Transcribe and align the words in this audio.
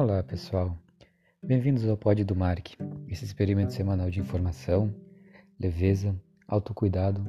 Olá, 0.00 0.22
pessoal. 0.22 0.78
Bem-vindos 1.42 1.84
ao 1.88 1.96
Pod 1.96 2.22
do 2.22 2.36
Mark, 2.36 2.68
esse 3.08 3.24
experimento 3.24 3.72
semanal 3.72 4.08
de 4.08 4.20
informação, 4.20 4.94
leveza, 5.58 6.14
autocuidado 6.46 7.26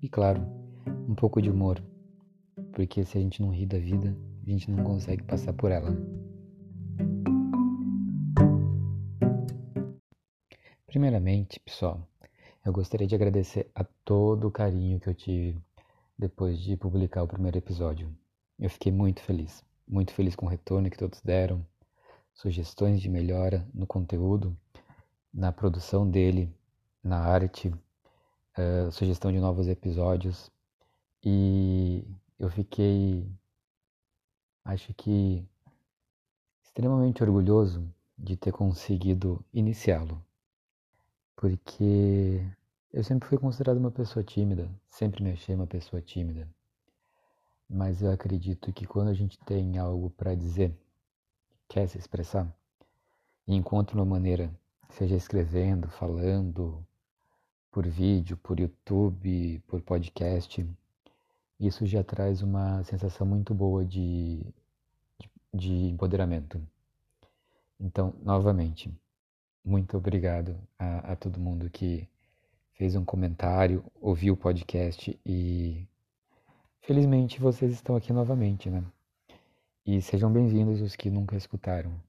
e, 0.00 0.08
claro, 0.08 0.40
um 1.08 1.16
pouco 1.16 1.42
de 1.42 1.50
humor, 1.50 1.82
porque 2.72 3.04
se 3.04 3.18
a 3.18 3.20
gente 3.20 3.42
não 3.42 3.50
ri 3.50 3.66
da 3.66 3.76
vida, 3.76 4.16
a 4.46 4.48
gente 4.48 4.70
não 4.70 4.84
consegue 4.84 5.24
passar 5.24 5.52
por 5.52 5.72
ela. 5.72 5.90
Primeiramente, 10.86 11.58
pessoal, 11.58 12.08
eu 12.64 12.72
gostaria 12.72 13.08
de 13.08 13.16
agradecer 13.16 13.68
a 13.74 13.82
todo 14.04 14.46
o 14.46 14.52
carinho 14.52 15.00
que 15.00 15.08
eu 15.08 15.14
tive 15.14 15.58
depois 16.16 16.56
de 16.60 16.76
publicar 16.76 17.24
o 17.24 17.26
primeiro 17.26 17.58
episódio. 17.58 18.16
Eu 18.60 18.70
fiquei 18.70 18.92
muito 18.92 19.20
feliz, 19.22 19.64
muito 19.88 20.12
feliz 20.12 20.36
com 20.36 20.46
o 20.46 20.48
retorno 20.48 20.88
que 20.88 20.96
todos 20.96 21.20
deram, 21.20 21.66
sugestões 22.34 23.00
de 23.00 23.08
melhora 23.08 23.66
no 23.72 23.86
conteúdo, 23.86 24.56
na 25.32 25.52
produção 25.52 26.08
dele, 26.08 26.52
na 27.02 27.18
arte, 27.18 27.68
uh, 27.68 28.90
sugestão 28.90 29.32
de 29.32 29.38
novos 29.38 29.68
episódios. 29.68 30.50
E 31.24 32.04
eu 32.38 32.50
fiquei, 32.50 33.30
acho 34.64 34.92
que, 34.94 35.46
extremamente 36.62 37.22
orgulhoso 37.22 37.88
de 38.18 38.36
ter 38.36 38.52
conseguido 38.52 39.44
iniciá-lo, 39.52 40.22
porque 41.36 42.44
eu 42.92 43.02
sempre 43.02 43.28
fui 43.28 43.38
considerado 43.38 43.78
uma 43.78 43.90
pessoa 43.90 44.22
tímida, 44.22 44.68
sempre 44.88 45.22
me 45.22 45.32
achei 45.32 45.54
uma 45.54 45.66
pessoa 45.66 46.02
tímida. 46.02 46.48
Mas 47.68 48.02
eu 48.02 48.10
acredito 48.10 48.72
que 48.72 48.86
quando 48.86 49.08
a 49.08 49.14
gente 49.14 49.38
tem 49.38 49.78
algo 49.78 50.10
para 50.10 50.34
dizer, 50.34 50.76
quer 51.72 51.88
se 51.88 51.96
expressar, 51.96 52.46
e 53.48 53.54
encontra 53.54 53.96
uma 53.96 54.04
maneira, 54.04 54.54
seja 54.90 55.16
escrevendo, 55.16 55.88
falando, 55.88 56.86
por 57.70 57.86
vídeo, 57.88 58.36
por 58.36 58.60
YouTube, 58.60 59.58
por 59.66 59.80
podcast, 59.80 60.68
isso 61.58 61.86
já 61.86 62.04
traz 62.04 62.42
uma 62.42 62.84
sensação 62.84 63.26
muito 63.26 63.54
boa 63.54 63.86
de, 63.86 64.44
de, 65.18 65.30
de 65.54 65.72
empoderamento. 65.88 66.60
Então, 67.80 68.12
novamente, 68.22 68.94
muito 69.64 69.96
obrigado 69.96 70.54
a, 70.78 71.12
a 71.12 71.16
todo 71.16 71.40
mundo 71.40 71.70
que 71.70 72.06
fez 72.74 72.94
um 72.96 73.04
comentário, 73.04 73.82
ouviu 73.98 74.34
o 74.34 74.36
podcast 74.36 75.18
e 75.24 75.88
felizmente 76.82 77.40
vocês 77.40 77.72
estão 77.72 77.96
aqui 77.96 78.12
novamente, 78.12 78.68
né? 78.68 78.84
E 79.84 80.00
sejam 80.00 80.32
bem-vindos 80.32 80.80
os 80.80 80.94
que 80.94 81.10
nunca 81.10 81.36
escutaram. 81.36 82.00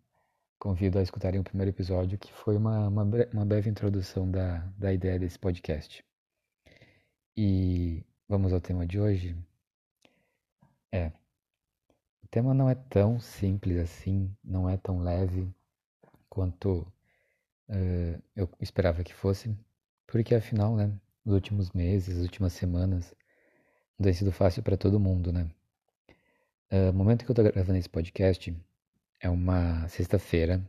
Convido 0.60 1.00
a 1.00 1.02
escutarem 1.02 1.40
o 1.40 1.44
primeiro 1.44 1.72
episódio, 1.72 2.20
que 2.20 2.32
foi 2.32 2.56
uma, 2.56 2.88
uma, 2.88 3.04
uma 3.04 3.46
breve 3.46 3.68
introdução 3.68 4.30
da, 4.30 4.60
da 4.78 4.94
ideia 4.94 5.18
desse 5.18 5.40
podcast. 5.40 6.06
E 7.36 8.06
vamos 8.30 8.54
ao 8.54 8.62
tema 8.62 8.86
de 8.86 9.00
hoje? 9.00 9.36
É. 10.92 11.08
O 12.22 12.28
tema 12.30 12.54
não 12.54 12.70
é 12.70 12.76
tão 12.76 13.20
simples 13.20 13.80
assim, 13.80 14.32
não 14.44 14.70
é 14.70 14.78
tão 14.78 15.00
leve 15.00 15.52
quanto 16.30 16.82
uh, 17.70 18.24
eu 18.36 18.48
esperava 18.62 19.04
que 19.04 19.16
fosse, 19.16 19.58
porque 20.06 20.36
afinal, 20.36 20.76
né, 20.76 20.94
nos 21.26 21.34
últimos 21.34 21.72
meses, 21.72 22.18
as 22.18 22.24
últimas 22.24 22.54
semanas, 22.54 23.16
não 23.98 24.04
tem 24.04 24.14
sido 24.14 24.32
fácil 24.32 24.62
para 24.62 24.78
todo 24.78 25.00
mundo, 25.00 25.34
né? 25.34 25.50
Uh, 26.74 26.90
o 26.90 26.94
momento 26.94 27.24
que 27.24 27.30
eu 27.30 27.36
tô 27.36 27.44
gravando 27.44 27.78
esse 27.78 27.88
podcast 27.88 28.52
é 29.22 29.30
uma 29.30 29.88
sexta-feira. 29.90 30.60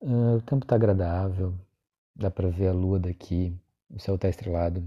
Uh, 0.00 0.36
o 0.36 0.40
tempo 0.40 0.64
tá 0.64 0.74
agradável, 0.74 1.54
dá 2.16 2.30
para 2.30 2.48
ver 2.48 2.68
a 2.68 2.72
lua 2.72 2.98
daqui, 2.98 3.54
o 3.90 4.00
céu 4.00 4.16
tá 4.16 4.26
estrelado. 4.26 4.82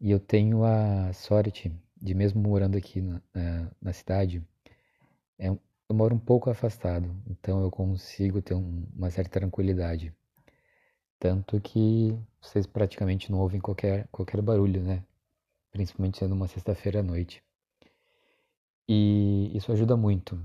E 0.00 0.10
eu 0.10 0.18
tenho 0.18 0.64
a 0.64 1.12
sorte 1.12 1.72
de, 1.96 2.12
mesmo 2.12 2.42
morando 2.42 2.76
aqui 2.76 3.00
na, 3.00 3.22
na, 3.32 3.70
na 3.80 3.92
cidade, 3.92 4.42
é, 5.38 5.46
eu 5.46 5.60
moro 5.92 6.16
um 6.16 6.18
pouco 6.18 6.50
afastado, 6.50 7.08
então 7.30 7.62
eu 7.62 7.70
consigo 7.70 8.42
ter 8.42 8.54
um, 8.54 8.84
uma 8.96 9.10
certa 9.10 9.38
tranquilidade. 9.38 10.12
Tanto 11.20 11.60
que 11.60 12.18
vocês 12.40 12.66
praticamente 12.66 13.30
não 13.30 13.38
ouvem 13.38 13.60
qualquer, 13.60 14.08
qualquer 14.10 14.42
barulho, 14.42 14.82
né? 14.82 15.04
Principalmente 15.70 16.18
sendo 16.18 16.34
uma 16.34 16.48
sexta-feira 16.48 16.98
à 16.98 17.02
noite. 17.04 17.44
E 18.88 19.50
isso 19.56 19.72
ajuda 19.72 19.96
muito 19.96 20.40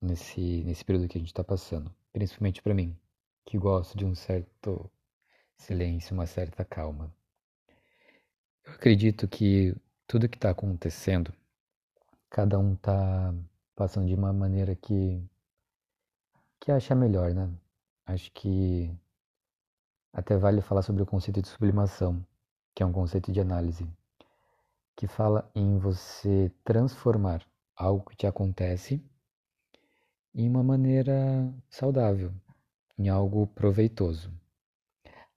nesse, 0.00 0.62
nesse 0.64 0.84
período 0.84 1.08
que 1.08 1.18
a 1.18 1.20
gente 1.20 1.28
está 1.28 1.44
passando, 1.44 1.94
principalmente 2.12 2.62
para 2.62 2.74
mim, 2.74 2.96
que 3.44 3.58
gosto 3.58 3.96
de 3.96 4.04
um 4.04 4.14
certo 4.14 4.90
silêncio, 5.56 6.14
uma 6.14 6.26
certa 6.26 6.64
calma. 6.64 7.14
Eu 8.64 8.72
acredito 8.72 9.28
que 9.28 9.74
tudo 10.06 10.28
que 10.28 10.36
está 10.36 10.50
acontecendo, 10.50 11.32
cada 12.30 12.58
um 12.58 12.74
está 12.74 13.34
passando 13.74 14.06
de 14.06 14.14
uma 14.14 14.32
maneira 14.32 14.74
que 14.74 15.22
que 16.60 16.70
acha 16.70 16.94
melhor, 16.94 17.34
né? 17.34 17.50
Acho 18.06 18.30
que 18.32 18.96
até 20.12 20.36
vale 20.36 20.60
falar 20.60 20.82
sobre 20.82 21.02
o 21.02 21.06
conceito 21.06 21.42
de 21.42 21.48
sublimação, 21.48 22.24
que 22.74 22.82
é 22.82 22.86
um 22.86 22.92
conceito 22.92 23.32
de 23.32 23.40
análise, 23.40 23.84
que 24.94 25.08
fala 25.08 25.50
em 25.54 25.78
você 25.78 26.52
transformar 26.64 27.44
algo 27.76 28.08
que 28.08 28.16
te 28.16 28.26
acontece 28.26 29.02
em 30.34 30.48
uma 30.48 30.62
maneira 30.62 31.52
saudável, 31.68 32.32
em 32.98 33.08
algo 33.08 33.46
proveitoso. 33.48 34.32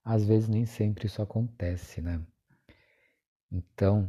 Às 0.03 0.25
vezes 0.25 0.47
nem 0.47 0.65
sempre 0.65 1.07
isso 1.07 1.21
acontece, 1.21 2.01
né? 2.01 2.25
Então, 3.51 4.07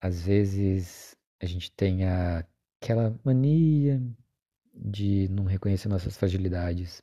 às 0.00 0.26
vezes 0.26 1.16
a 1.40 1.46
gente 1.46 1.70
tem 1.72 2.00
aquela 2.04 3.18
mania 3.24 4.00
de 4.74 5.28
não 5.28 5.44
reconhecer 5.44 5.88
nossas 5.88 6.16
fragilidades, 6.16 7.02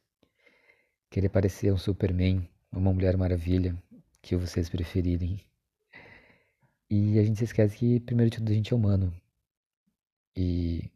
querer 1.09 1.29
parecer 1.29 1.71
um 1.71 1.77
Superman, 1.77 2.47
uma 2.71 2.93
Mulher 2.93 3.17
Maravilha, 3.17 3.75
que 4.21 4.35
vocês 4.35 4.69
preferirem. 4.69 5.39
E 6.89 7.17
a 7.19 7.23
gente 7.23 7.37
se 7.37 7.45
esquece 7.45 7.77
que, 7.77 7.99
primeiro 7.99 8.29
de 8.29 8.37
tudo, 8.37 8.51
a 8.51 8.55
gente 8.55 8.73
é 8.73 8.75
humano. 8.75 9.13
E 10.35 10.91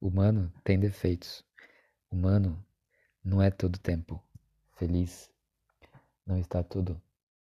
humano 0.00 0.52
tem 0.62 0.78
defeitos. 0.78 1.44
Humano 2.10 2.64
não 3.24 3.42
é 3.42 3.50
todo 3.50 3.78
tempo 3.78 4.22
feliz. 4.76 5.30
Não 6.26 6.38
está 6.38 6.62
todo 6.62 7.00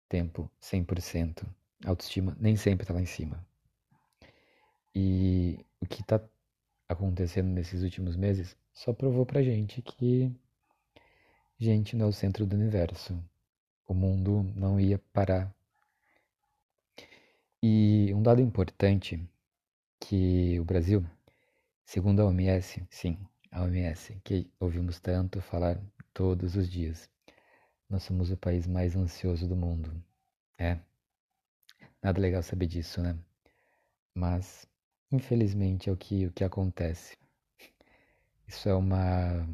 tempo 0.09 0.49
100%. 0.61 1.45
Autoestima 1.85 2.35
nem 2.39 2.55
sempre 2.55 2.83
está 2.83 2.93
lá 2.93 3.01
em 3.01 3.05
cima. 3.05 3.45
E 4.93 5.59
o 5.79 5.85
que 5.85 6.01
está 6.01 6.21
acontecendo 6.87 7.49
nesses 7.49 7.83
últimos 7.83 8.15
meses 8.15 8.55
só 8.73 8.93
provou 8.93 9.25
pra 9.25 9.41
gente 9.41 9.81
que 9.81 10.31
gente 11.59 11.95
não 11.95 12.07
é 12.07 12.09
o 12.09 12.13
centro 12.13 12.45
do 12.45 12.55
universo. 12.55 13.17
O 13.87 13.93
mundo 13.93 14.43
não 14.55 14.79
ia 14.79 14.99
parar. 15.13 15.53
E 17.61 18.11
um 18.13 18.21
dado 18.21 18.41
importante 18.41 19.19
que 19.99 20.59
o 20.59 20.65
Brasil 20.65 21.05
Segundo 21.85 22.21
a 22.21 22.25
OMS, 22.25 22.83
sim, 22.89 23.17
a 23.51 23.61
OMS, 23.61 24.19
que 24.23 24.51
ouvimos 24.59 24.99
tanto 24.99 25.39
falar 25.39 25.79
todos 26.13 26.55
os 26.55 26.69
dias, 26.69 27.07
nós 27.87 28.03
somos 28.03 28.31
o 28.31 28.37
país 28.37 28.65
mais 28.65 28.95
ansioso 28.95 29.47
do 29.47 29.55
mundo. 29.55 30.03
É, 30.57 30.79
nada 32.01 32.19
legal 32.19 32.41
saber 32.41 32.65
disso, 32.65 33.01
né? 33.01 33.17
Mas, 34.15 34.67
infelizmente, 35.11 35.87
é 35.87 35.93
o 35.93 35.95
que, 35.95 36.25
o 36.25 36.31
que 36.31 36.43
acontece. 36.43 37.15
Isso 38.47 38.67
é 38.67 38.73
uma, 38.73 39.47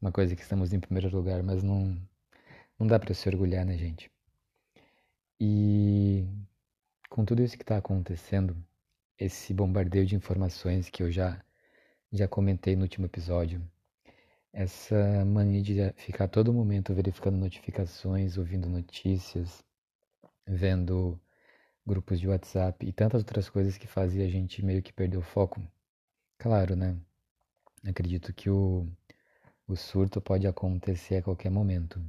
uma 0.00 0.10
coisa 0.10 0.34
que 0.34 0.42
estamos 0.42 0.72
em 0.72 0.80
primeiro 0.80 1.14
lugar, 1.14 1.42
mas 1.42 1.62
não, 1.62 1.94
não 2.78 2.86
dá 2.86 2.98
para 2.98 3.14
se 3.14 3.28
orgulhar, 3.28 3.66
né, 3.66 3.76
gente? 3.76 4.10
E 5.38 6.26
com 7.10 7.24
tudo 7.24 7.42
isso 7.42 7.56
que 7.56 7.62
está 7.62 7.76
acontecendo, 7.76 8.56
esse 9.18 9.52
bombardeio 9.52 10.06
de 10.06 10.16
informações 10.16 10.88
que 10.88 11.02
eu 11.02 11.12
já 11.12 11.42
já 12.12 12.28
comentei 12.28 12.76
no 12.76 12.82
último 12.82 13.06
episódio. 13.06 13.60
Essa 14.52 15.24
mania 15.24 15.62
de 15.62 15.92
ficar 15.94 16.28
todo 16.28 16.52
momento 16.52 16.94
verificando 16.94 17.36
notificações, 17.36 18.38
ouvindo 18.38 18.68
notícias, 18.68 19.64
vendo 20.46 21.20
grupos 21.86 22.20
de 22.20 22.28
WhatsApp 22.28 22.86
e 22.86 22.92
tantas 22.92 23.20
outras 23.22 23.48
coisas 23.48 23.78
que 23.78 23.86
fazia 23.86 24.24
a 24.24 24.28
gente 24.28 24.64
meio 24.64 24.82
que 24.82 24.92
perder 24.92 25.18
o 25.18 25.22
foco. 25.22 25.60
Claro, 26.38 26.76
né? 26.76 26.96
Acredito 27.84 28.32
que 28.32 28.50
o, 28.50 28.86
o 29.66 29.76
surto 29.76 30.20
pode 30.20 30.46
acontecer 30.46 31.16
a 31.16 31.22
qualquer 31.22 31.50
momento. 31.50 32.00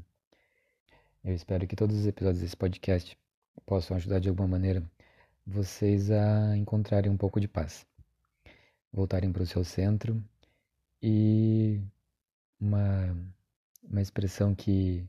Eu 1.24 1.34
espero 1.34 1.68
que 1.68 1.76
todos 1.76 1.98
os 1.98 2.08
episódios 2.08 2.42
desse 2.42 2.58
podcast 2.58 3.18
possam 3.66 3.98
ajudar 3.98 4.20
de 4.20 4.30
alguma 4.30 4.48
maneira 4.48 4.84
vocês 5.46 6.12
a 6.12 6.56
encontrarem 6.58 7.12
um 7.12 7.18
pouco 7.18 7.40
de 7.40 7.48
paz 7.48 7.87
voltarem 8.92 9.32
para 9.32 9.44
o 9.44 9.48
seu 9.48 9.64
centro 9.64 10.24
e 11.02 11.82
uma, 12.60 13.16
uma 13.84 14.02
expressão 14.02 14.56
que 14.56 15.08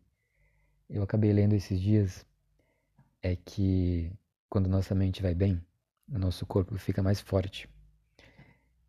eu 0.89 1.03
acabei 1.03 1.33
lendo 1.33 1.55
esses 1.55 1.81
dias 1.81 2.27
é 3.23 3.37
que 3.37 4.13
quando 4.49 4.69
nossa 4.69 4.95
mente 4.95 5.23
vai 5.23 5.35
bem, 5.35 5.61
o 6.09 6.19
nosso 6.19 6.47
corpo 6.47 6.77
fica 6.79 7.03
mais 7.03 7.21
forte. 7.21 7.69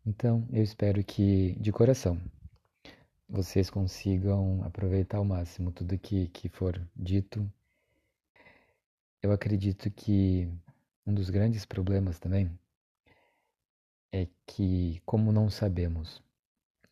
Então, 0.04 0.46
eu 0.50 0.62
espero 0.62 1.04
que, 1.04 1.54
de 1.60 1.70
coração, 1.70 2.20
vocês 3.28 3.68
consigam 3.68 4.62
aproveitar 4.64 5.18
ao 5.18 5.24
máximo 5.24 5.70
tudo 5.70 5.98
que, 5.98 6.28
que 6.28 6.48
for 6.48 6.80
dito. 6.96 7.50
Eu 9.22 9.32
acredito 9.32 9.90
que 9.90 10.48
um 11.06 11.12
dos 11.12 11.28
grandes 11.28 11.66
problemas 11.66 12.18
também 12.18 12.50
é 14.12 14.26
que, 14.46 15.00
como 15.04 15.32
não 15.32 15.48
sabemos 15.48 16.22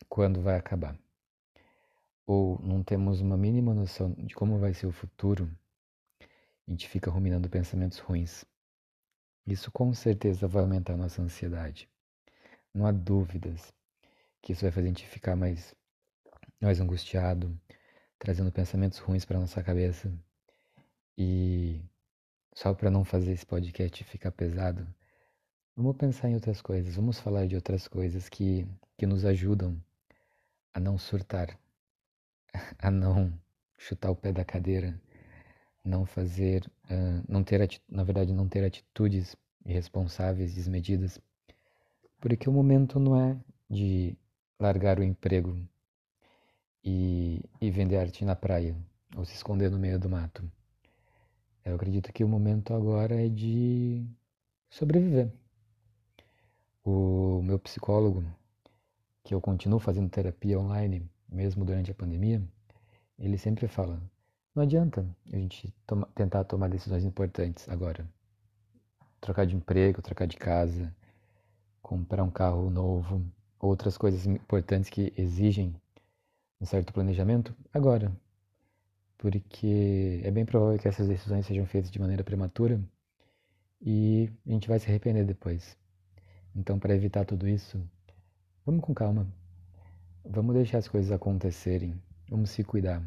quando 0.08 0.40
vai 0.40 0.56
acabar, 0.56 0.98
ou 2.26 2.60
não 2.62 2.82
temos 2.82 3.20
uma 3.20 3.36
mínima 3.36 3.74
noção 3.74 4.12
de 4.12 4.34
como 4.34 4.58
vai 4.58 4.74
ser 4.74 4.86
o 4.86 4.92
futuro, 4.92 5.50
a 6.66 6.70
gente 6.70 6.88
fica 6.88 7.10
ruminando 7.10 7.48
pensamentos 7.48 7.98
ruins. 7.98 8.44
Isso 9.46 9.72
com 9.72 9.94
certeza 9.94 10.46
vai 10.46 10.62
aumentar 10.62 10.92
a 10.92 10.98
nossa 10.98 11.22
ansiedade. 11.22 11.88
Não 12.74 12.86
há 12.86 12.92
dúvidas 12.92 13.72
que 14.42 14.52
isso 14.52 14.62
vai 14.62 14.70
fazer 14.70 14.86
a 14.86 14.90
gente 14.90 15.06
ficar 15.06 15.34
mais, 15.34 15.74
mais 16.60 16.80
angustiado, 16.80 17.58
trazendo 18.18 18.52
pensamentos 18.52 18.98
ruins 18.98 19.24
para 19.24 19.40
nossa 19.40 19.62
cabeça. 19.62 20.12
E 21.16 21.82
só 22.54 22.74
para 22.74 22.90
não 22.90 23.04
fazer 23.04 23.32
esse 23.32 23.46
podcast 23.46 24.04
ficar 24.04 24.32
pesado, 24.32 24.86
vamos 25.78 25.96
pensar 25.96 26.28
em 26.28 26.34
outras 26.34 26.60
coisas, 26.60 26.96
vamos 26.96 27.20
falar 27.20 27.46
de 27.46 27.54
outras 27.54 27.86
coisas 27.86 28.28
que, 28.28 28.66
que 28.96 29.06
nos 29.06 29.24
ajudam 29.24 29.80
a 30.74 30.80
não 30.80 30.98
surtar, 30.98 31.56
a 32.80 32.90
não 32.90 33.32
chutar 33.76 34.10
o 34.10 34.16
pé 34.16 34.32
da 34.32 34.44
cadeira, 34.44 35.00
não 35.84 36.04
fazer, 36.04 36.68
uh, 36.86 37.24
não 37.28 37.44
ter, 37.44 37.80
na 37.88 38.02
verdade, 38.02 38.32
não 38.32 38.48
ter 38.48 38.64
atitudes 38.64 39.36
irresponsáveis, 39.64 40.52
desmedidas, 40.52 41.20
porque 42.20 42.48
o 42.48 42.52
momento 42.52 42.98
não 42.98 43.16
é 43.16 43.36
de 43.70 44.16
largar 44.58 44.98
o 44.98 45.04
emprego 45.04 45.56
e, 46.82 47.40
e 47.60 47.70
vender 47.70 47.98
arte 47.98 48.24
na 48.24 48.34
praia 48.34 48.74
ou 49.16 49.24
se 49.24 49.34
esconder 49.34 49.70
no 49.70 49.78
meio 49.78 49.96
do 49.96 50.08
mato. 50.08 50.42
Eu 51.64 51.76
acredito 51.76 52.12
que 52.12 52.24
o 52.24 52.28
momento 52.28 52.74
agora 52.74 53.14
é 53.14 53.28
de 53.28 54.04
sobreviver. 54.68 55.30
O 56.90 57.42
meu 57.42 57.58
psicólogo, 57.58 58.24
que 59.22 59.34
eu 59.34 59.42
continuo 59.42 59.78
fazendo 59.78 60.08
terapia 60.08 60.58
online, 60.58 61.06
mesmo 61.28 61.62
durante 61.62 61.90
a 61.90 61.94
pandemia, 61.94 62.42
ele 63.18 63.36
sempre 63.36 63.68
fala: 63.68 64.00
não 64.54 64.62
adianta 64.62 65.06
a 65.30 65.36
gente 65.36 65.70
toma, 65.86 66.08
tentar 66.14 66.44
tomar 66.44 66.70
decisões 66.70 67.04
importantes 67.04 67.68
agora. 67.68 68.08
Trocar 69.20 69.44
de 69.44 69.54
emprego, 69.54 70.00
trocar 70.00 70.26
de 70.26 70.38
casa, 70.38 70.90
comprar 71.82 72.22
um 72.22 72.30
carro 72.30 72.70
novo, 72.70 73.22
outras 73.60 73.98
coisas 73.98 74.24
importantes 74.24 74.88
que 74.88 75.12
exigem 75.14 75.76
um 76.58 76.64
certo 76.64 76.90
planejamento 76.90 77.54
agora. 77.70 78.10
Porque 79.18 80.22
é 80.24 80.30
bem 80.30 80.46
provável 80.46 80.78
que 80.78 80.88
essas 80.88 81.06
decisões 81.06 81.44
sejam 81.44 81.66
feitas 81.66 81.90
de 81.90 82.00
maneira 82.00 82.24
prematura 82.24 82.82
e 83.78 84.30
a 84.46 84.50
gente 84.52 84.66
vai 84.66 84.78
se 84.78 84.88
arrepender 84.88 85.26
depois. 85.26 85.76
Então, 86.54 86.78
para 86.78 86.94
evitar 86.94 87.24
tudo 87.24 87.48
isso, 87.48 87.80
vamos 88.64 88.82
com 88.82 88.94
calma. 88.94 89.26
Vamos 90.24 90.54
deixar 90.54 90.78
as 90.78 90.88
coisas 90.88 91.10
acontecerem. 91.12 92.00
Vamos 92.28 92.50
se 92.50 92.62
cuidar. 92.64 93.02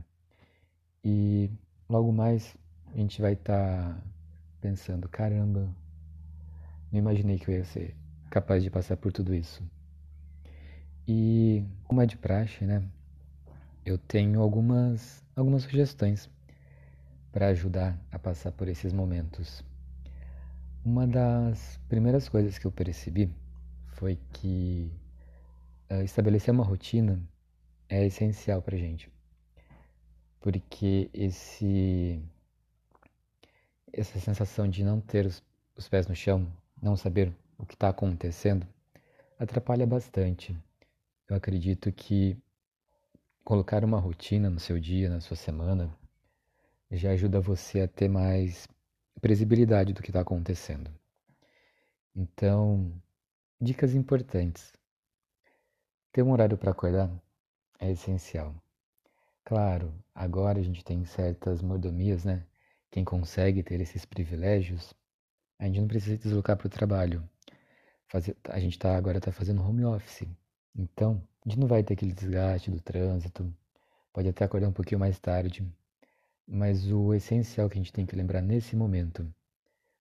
E 1.04 1.50
logo 1.90 2.12
mais 2.12 2.56
a 2.94 2.98
gente 2.98 3.22
vai 3.22 3.34
estar 3.34 3.96
tá 3.96 4.04
pensando: 4.60 5.08
caramba, 5.10 5.70
não 6.92 7.00
imaginei 7.00 7.38
que 7.38 7.50
eu 7.50 7.56
ia 7.56 7.66
ser 7.66 7.96
capaz 8.30 8.64
de 8.64 8.70
passar 8.70 8.98
por 8.98 9.12
tudo 9.12 9.34
isso. 9.34 9.64
E 11.08 11.64
como 11.84 12.02
é 12.02 12.06
de 12.06 12.18
praxe, 12.18 12.66
né? 12.66 12.84
Eu 13.86 13.98
tenho 13.98 14.42
algumas, 14.42 15.24
algumas 15.36 15.64
sugestões 15.64 16.30
para 17.32 17.48
ajudar 17.48 18.00
a 18.12 18.20
passar 18.20 18.52
por 18.52 18.68
esses 18.68 18.94
momentos. 18.94 19.64
Uma 20.84 21.08
das 21.08 21.80
primeiras 21.88 22.28
coisas 22.28 22.58
que 22.58 22.66
eu 22.66 22.72
percebi 22.72 23.30
foi 23.88 24.18
que 24.34 24.92
uh, 25.92 26.02
estabelecer 26.04 26.54
uma 26.54 26.64
rotina 26.64 27.22
é 27.88 28.06
essencial 28.06 28.62
para 28.62 28.78
gente 28.78 29.12
porque 30.42 31.10
esse 31.14 32.20
essa 33.94 34.20
sensação 34.20 34.68
de 34.68 34.84
não 34.84 35.00
ter 35.00 35.26
os, 35.26 35.44
os 35.76 35.88
pés 35.88 36.08
no 36.08 36.16
chão, 36.16 36.52
não 36.82 36.98
saber 36.98 37.32
o 37.58 37.66
que 37.66 37.76
está 37.76 37.90
acontecendo, 37.90 38.66
atrapalha 39.38 39.86
bastante. 39.86 40.56
Eu 41.30 41.36
acredito 41.36 41.92
que 41.92 42.38
colocar 43.44 43.84
uma 43.84 44.00
rotina 44.00 44.50
no 44.50 44.60
seu 44.60 44.80
dia, 44.80 45.10
na 45.10 45.20
sua 45.20 45.36
semana, 45.36 45.94
já 46.90 47.12
ajuda 47.12 47.40
você 47.40 47.82
a 47.82 47.88
ter 47.88 48.10
mais 48.10 48.68
previsibilidade 49.22 49.94
do 49.94 50.02
que 50.02 50.10
está 50.10 50.22
acontecendo. 50.22 50.92
Então, 52.16 52.92
dicas 53.60 53.94
importantes. 53.94 54.74
Ter 56.12 56.24
um 56.24 56.32
horário 56.32 56.58
para 56.58 56.72
acordar 56.72 57.10
é 57.80 57.92
essencial. 57.92 58.54
Claro, 59.46 59.94
agora 60.14 60.60
a 60.60 60.64
gente 60.64 60.84
tem 60.84 61.06
certas 61.06 61.62
mordomias, 61.62 62.26
né? 62.26 62.46
Quem 62.90 63.06
consegue 63.06 63.64
ter 63.64 63.80
esses 63.80 64.06
privilégios, 64.06 64.94
a 65.58 65.66
gente 65.66 65.80
não 65.80 65.88
precisa 65.88 66.18
se 66.18 66.24
deslocar 66.24 66.58
para 66.58 66.68
o 66.68 66.70
trabalho. 66.70 67.24
Fazer, 68.08 68.36
a 68.50 68.60
gente 68.60 68.78
tá, 68.78 68.98
agora 68.98 69.20
está 69.20 69.32
fazendo 69.32 69.62
home 69.62 69.86
office. 69.86 70.28
Então, 70.76 71.22
a 71.46 71.50
gente 71.50 71.60
não 71.60 71.68
vai 71.68 71.84
ter 71.84 71.94
aquele 71.94 72.14
desgaste 72.14 72.70
do 72.70 72.82
trânsito. 72.82 73.54
Pode 74.12 74.28
até 74.28 74.44
acordar 74.44 74.68
um 74.68 74.74
pouquinho 74.74 75.00
mais 75.00 75.20
tarde. 75.20 75.66
Mas 76.48 76.92
o 76.92 77.14
essencial 77.14 77.70
que 77.70 77.76
a 77.76 77.82
gente 77.82 77.94
tem 77.94 78.06
que 78.06 78.16
lembrar 78.16 78.42
nesse 78.42 78.76
momento, 78.76 79.32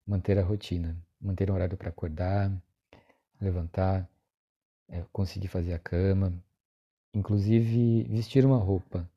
manter 0.07 0.39
a 0.39 0.43
rotina, 0.43 0.97
manter 1.21 1.51
um 1.51 1.55
horário 1.55 1.77
para 1.77 1.91
acordar, 1.91 2.51
levantar, 3.41 4.09
é, 4.89 5.05
conseguir 5.13 5.49
fazer 5.49 5.73
a 5.73 5.79
cama, 5.79 6.33
inclusive 7.15 8.05
vestir 8.05 8.45
uma 8.45 8.59
roupa 8.59 9.09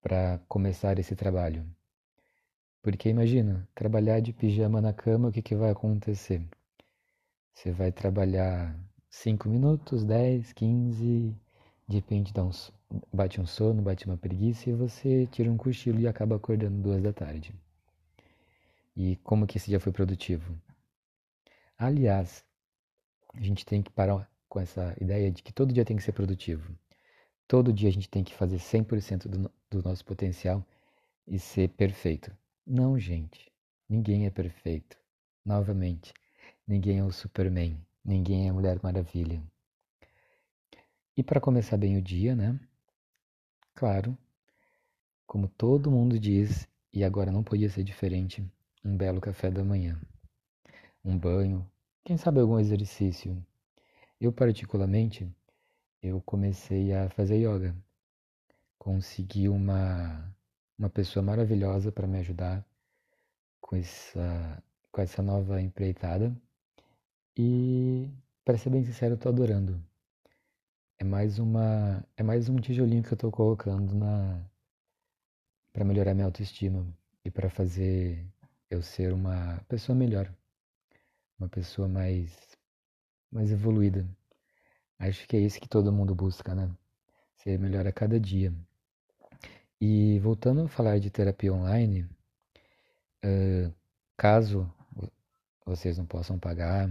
para 0.00 0.38
começar 0.48 0.98
esse 0.98 1.16
trabalho. 1.16 1.66
Porque 2.82 3.08
imagina, 3.08 3.68
trabalhar 3.74 4.20
de 4.20 4.32
pijama 4.32 4.80
na 4.80 4.92
cama, 4.92 5.28
o 5.28 5.32
que, 5.32 5.42
que 5.42 5.54
vai 5.54 5.70
acontecer? 5.70 6.46
Você 7.52 7.72
vai 7.72 7.90
trabalhar 7.90 8.78
5 9.10 9.48
minutos, 9.48 10.04
10, 10.04 10.52
15, 10.52 11.34
de 11.88 11.96
repente 11.96 12.32
dá 12.32 12.44
um, 12.44 12.50
bate 13.12 13.40
um 13.40 13.46
sono, 13.46 13.82
bate 13.82 14.06
uma 14.06 14.16
preguiça 14.16 14.70
e 14.70 14.72
você 14.72 15.26
tira 15.26 15.50
um 15.50 15.56
cochilo 15.56 16.00
e 16.00 16.06
acaba 16.06 16.36
acordando 16.36 16.80
duas 16.80 17.02
da 17.02 17.12
tarde. 17.12 17.54
E 18.96 19.16
como 19.16 19.46
que 19.46 19.58
esse 19.58 19.68
dia 19.68 19.80
foi 19.80 19.92
produtivo? 19.92 20.60
Aliás, 21.76 22.44
a 23.34 23.40
gente 23.40 23.64
tem 23.64 23.82
que 23.82 23.90
parar 23.90 24.28
com 24.48 24.58
essa 24.58 24.96
ideia 25.00 25.30
de 25.30 25.42
que 25.42 25.52
todo 25.52 25.72
dia 25.72 25.84
tem 25.84 25.96
que 25.96 26.02
ser 26.02 26.12
produtivo. 26.12 26.76
Todo 27.46 27.72
dia 27.72 27.88
a 27.88 27.92
gente 27.92 28.08
tem 28.08 28.24
que 28.24 28.34
fazer 28.34 28.56
100% 28.56 29.28
do, 29.28 29.50
do 29.70 29.82
nosso 29.82 30.04
potencial 30.04 30.66
e 31.26 31.38
ser 31.38 31.68
perfeito. 31.70 32.36
Não, 32.66 32.98
gente. 32.98 33.50
Ninguém 33.88 34.26
é 34.26 34.30
perfeito. 34.30 34.98
Novamente, 35.44 36.12
ninguém 36.66 36.98
é 36.98 37.04
o 37.04 37.12
Superman. 37.12 37.80
Ninguém 38.04 38.46
é 38.46 38.50
a 38.50 38.52
Mulher 38.52 38.78
Maravilha. 38.82 39.42
E 41.16 41.22
para 41.22 41.40
começar 41.40 41.76
bem 41.76 41.96
o 41.96 42.02
dia, 42.02 42.34
né? 42.36 42.58
Claro, 43.78 44.18
como 45.24 45.46
todo 45.46 45.88
mundo 45.88 46.18
diz, 46.18 46.66
e 46.92 47.04
agora 47.04 47.30
não 47.30 47.44
podia 47.44 47.70
ser 47.70 47.84
diferente, 47.84 48.44
um 48.84 48.96
belo 48.96 49.20
café 49.20 49.52
da 49.52 49.62
manhã. 49.62 49.96
Um 51.04 51.16
banho, 51.16 51.64
quem 52.04 52.16
sabe 52.16 52.40
algum 52.40 52.58
exercício. 52.58 53.40
Eu, 54.20 54.32
particularmente, 54.32 55.32
eu 56.02 56.20
comecei 56.22 56.92
a 56.92 57.08
fazer 57.10 57.36
yoga. 57.36 57.72
Consegui 58.80 59.48
uma, 59.48 60.28
uma 60.76 60.90
pessoa 60.90 61.22
maravilhosa 61.22 61.92
para 61.92 62.08
me 62.08 62.18
ajudar 62.18 62.66
com 63.60 63.76
essa, 63.76 64.60
com 64.90 65.00
essa 65.00 65.22
nova 65.22 65.62
empreitada. 65.62 66.36
E, 67.36 68.10
para 68.44 68.58
ser 68.58 68.70
bem 68.70 68.84
sincero, 68.84 69.14
eu 69.14 69.18
tô 69.18 69.28
adorando. 69.28 69.80
É 71.00 71.04
mais 71.04 71.38
uma, 71.38 72.04
é 72.16 72.24
mais 72.24 72.48
um 72.48 72.56
tijolinho 72.56 73.04
que 73.04 73.12
eu 73.12 73.16
tô 73.16 73.30
colocando 73.30 73.94
na 73.94 74.44
para 75.72 75.84
melhorar 75.84 76.12
minha 76.12 76.26
autoestima 76.26 76.84
e 77.24 77.30
para 77.30 77.48
fazer 77.48 78.26
eu 78.68 78.82
ser 78.82 79.12
uma 79.12 79.60
pessoa 79.68 79.94
melhor, 79.96 80.28
uma 81.38 81.48
pessoa 81.48 81.86
mais 81.86 82.56
mais 83.30 83.52
evoluída. 83.52 84.04
Acho 84.98 85.28
que 85.28 85.36
é 85.36 85.40
isso 85.40 85.60
que 85.60 85.68
todo 85.68 85.92
mundo 85.92 86.14
busca, 86.16 86.54
né? 86.54 86.68
Ser 87.36 87.58
melhor 87.60 87.86
a 87.86 87.92
cada 87.92 88.18
dia. 88.18 88.52
E 89.80 90.18
voltando 90.18 90.62
a 90.62 90.68
falar 90.68 90.98
de 90.98 91.10
terapia 91.10 91.52
online, 91.52 92.02
uh, 93.24 93.72
caso 94.16 94.68
vocês 95.64 95.96
não 95.96 96.06
possam 96.06 96.38
pagar, 96.40 96.90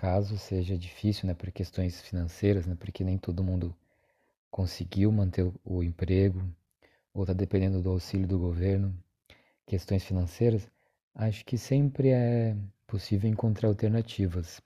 caso 0.00 0.38
seja 0.38 0.78
difícil, 0.78 1.26
né, 1.26 1.34
por 1.34 1.52
questões 1.52 2.00
financeiras, 2.00 2.66
né, 2.66 2.74
porque 2.74 3.04
nem 3.04 3.18
todo 3.18 3.44
mundo 3.44 3.76
conseguiu 4.50 5.12
manter 5.12 5.52
o, 5.62 5.82
emprego 5.82 6.42
ou 7.12 7.24
está 7.24 7.34
dependendo 7.34 7.82
do 7.82 7.90
auxílio 7.90 8.26
do 8.26 8.38
governo, 8.38 8.96
questões 9.66 10.02
financeiras, 10.02 10.66
acho 11.14 11.44
que 11.44 11.58
sempre 11.58 12.08
é 12.08 12.56
possível 12.86 13.28
encontrar 13.28 13.68
alternativas. 13.68 14.62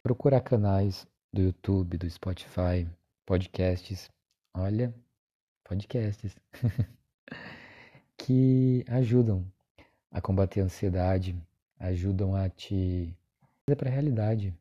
Procurar 0.00 0.42
canais 0.42 1.08
do 1.32 1.42
YouTube, 1.42 1.98
do 1.98 2.08
Spotify, 2.08 2.88
podcasts. 3.26 4.08
Olha, 4.54 4.94
podcasts 5.64 6.36
que 8.16 8.84
ajudam 8.86 9.44
a 10.08 10.20
combater 10.20 10.60
a 10.60 10.64
ansiedade, 10.64 11.34
ajudam 11.80 12.36
a 12.36 12.48
te 12.48 13.12
trazer 13.66 13.76
para 13.76 13.88
a 13.90 13.92
realidade. 13.92 14.54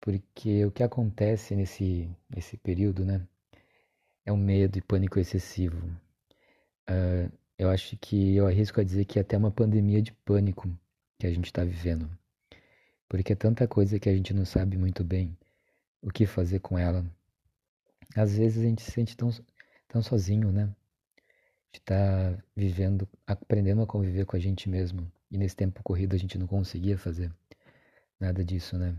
Porque 0.00 0.64
o 0.64 0.70
que 0.70 0.82
acontece 0.82 1.54
nesse, 1.56 2.08
nesse 2.30 2.56
período, 2.56 3.04
né, 3.04 3.26
é 4.24 4.32
um 4.32 4.36
medo 4.36 4.78
e 4.78 4.82
pânico 4.82 5.18
excessivo. 5.18 5.78
Uh, 6.88 7.30
eu 7.58 7.70
acho 7.70 7.96
que 7.96 8.36
eu 8.36 8.46
arrisco 8.46 8.80
a 8.80 8.84
dizer 8.84 9.04
que 9.04 9.18
é 9.18 9.22
até 9.22 9.36
uma 9.36 9.50
pandemia 9.50 10.00
de 10.00 10.12
pânico 10.12 10.68
que 11.18 11.26
a 11.26 11.30
gente 11.30 11.46
está 11.46 11.64
vivendo. 11.64 12.08
Porque 13.08 13.32
é 13.32 13.36
tanta 13.36 13.66
coisa 13.66 13.98
que 13.98 14.08
a 14.08 14.14
gente 14.14 14.32
não 14.32 14.44
sabe 14.44 14.76
muito 14.76 15.02
bem 15.02 15.36
o 16.02 16.10
que 16.10 16.26
fazer 16.26 16.60
com 16.60 16.78
ela. 16.78 17.04
Às 18.14 18.36
vezes 18.36 18.62
a 18.62 18.66
gente 18.66 18.82
se 18.82 18.90
sente 18.92 19.16
tão, 19.16 19.30
tão 19.88 20.02
sozinho, 20.02 20.52
né? 20.52 20.64
A 20.64 21.76
gente 21.76 21.82
tá 21.84 22.38
vivendo, 22.54 23.08
aprendendo 23.26 23.82
a 23.82 23.86
conviver 23.86 24.24
com 24.24 24.36
a 24.36 24.38
gente 24.38 24.68
mesmo. 24.68 25.10
E 25.30 25.36
nesse 25.36 25.56
tempo 25.56 25.82
corrido 25.82 26.14
a 26.14 26.18
gente 26.18 26.38
não 26.38 26.46
conseguia 26.46 26.96
fazer 26.96 27.32
nada 28.20 28.44
disso, 28.44 28.78
né? 28.78 28.96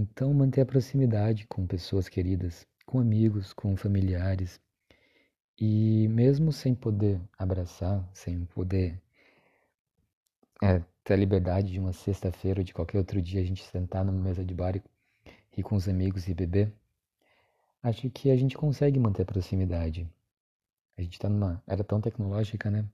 Então 0.00 0.32
manter 0.32 0.60
a 0.60 0.64
proximidade 0.64 1.44
com 1.48 1.66
pessoas 1.66 2.08
queridas, 2.08 2.64
com 2.86 3.00
amigos, 3.00 3.52
com 3.52 3.76
familiares. 3.76 4.60
E 5.60 6.06
mesmo 6.06 6.52
sem 6.52 6.72
poder 6.72 7.20
abraçar, 7.36 8.08
sem 8.14 8.44
poder 8.44 9.02
é, 10.62 10.80
ter 11.02 11.14
a 11.14 11.16
liberdade 11.16 11.72
de 11.72 11.80
uma 11.80 11.92
sexta-feira 11.92 12.60
ou 12.60 12.64
de 12.64 12.72
qualquer 12.72 12.98
outro 12.98 13.20
dia 13.20 13.40
a 13.40 13.44
gente 13.44 13.64
sentar 13.64 14.04
numa 14.04 14.22
mesa 14.22 14.44
de 14.44 14.54
bar 14.54 14.76
e 14.76 14.82
ir 15.56 15.64
com 15.64 15.74
os 15.74 15.88
amigos 15.88 16.28
e 16.28 16.34
beber, 16.34 16.72
acho 17.82 18.08
que 18.08 18.30
a 18.30 18.36
gente 18.36 18.56
consegue 18.56 19.00
manter 19.00 19.22
a 19.22 19.26
proximidade. 19.26 20.08
A 20.96 21.02
gente 21.02 21.14
está 21.14 21.28
numa 21.28 21.60
era 21.66 21.82
tão 21.82 22.00
tecnológica, 22.00 22.70
né? 22.70 22.84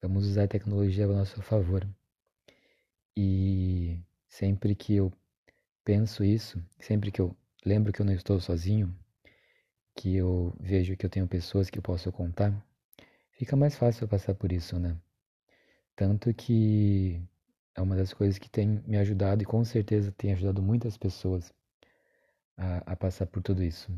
Vamos 0.00 0.26
usar 0.26 0.44
a 0.44 0.48
tecnologia 0.48 1.04
a 1.04 1.08
nosso 1.08 1.42
favor. 1.42 1.86
E 3.14 4.00
sempre 4.26 4.74
que 4.74 4.94
eu 4.94 5.12
penso 5.84 6.24
isso, 6.24 6.62
sempre 6.78 7.10
que 7.10 7.20
eu 7.20 7.36
lembro 7.64 7.92
que 7.92 8.00
eu 8.00 8.06
não 8.06 8.12
estou 8.12 8.40
sozinho, 8.40 8.94
que 9.94 10.16
eu 10.16 10.54
vejo 10.60 10.96
que 10.96 11.06
eu 11.06 11.10
tenho 11.10 11.26
pessoas 11.28 11.70
que 11.70 11.78
eu 11.78 11.82
posso 11.82 12.10
contar, 12.12 12.52
fica 13.32 13.56
mais 13.56 13.76
fácil 13.76 14.04
eu 14.04 14.08
passar 14.08 14.34
por 14.34 14.52
isso, 14.52 14.78
né? 14.78 14.96
Tanto 15.94 16.32
que 16.32 17.20
é 17.74 17.80
uma 17.80 17.96
das 17.96 18.12
coisas 18.12 18.38
que 18.38 18.50
tem 18.50 18.82
me 18.86 18.96
ajudado 18.96 19.42
e 19.42 19.46
com 19.46 19.64
certeza 19.64 20.12
tem 20.12 20.32
ajudado 20.32 20.62
muitas 20.62 20.96
pessoas 20.96 21.52
a, 22.56 22.92
a 22.92 22.96
passar 22.96 23.26
por 23.26 23.42
tudo 23.42 23.62
isso. 23.62 23.92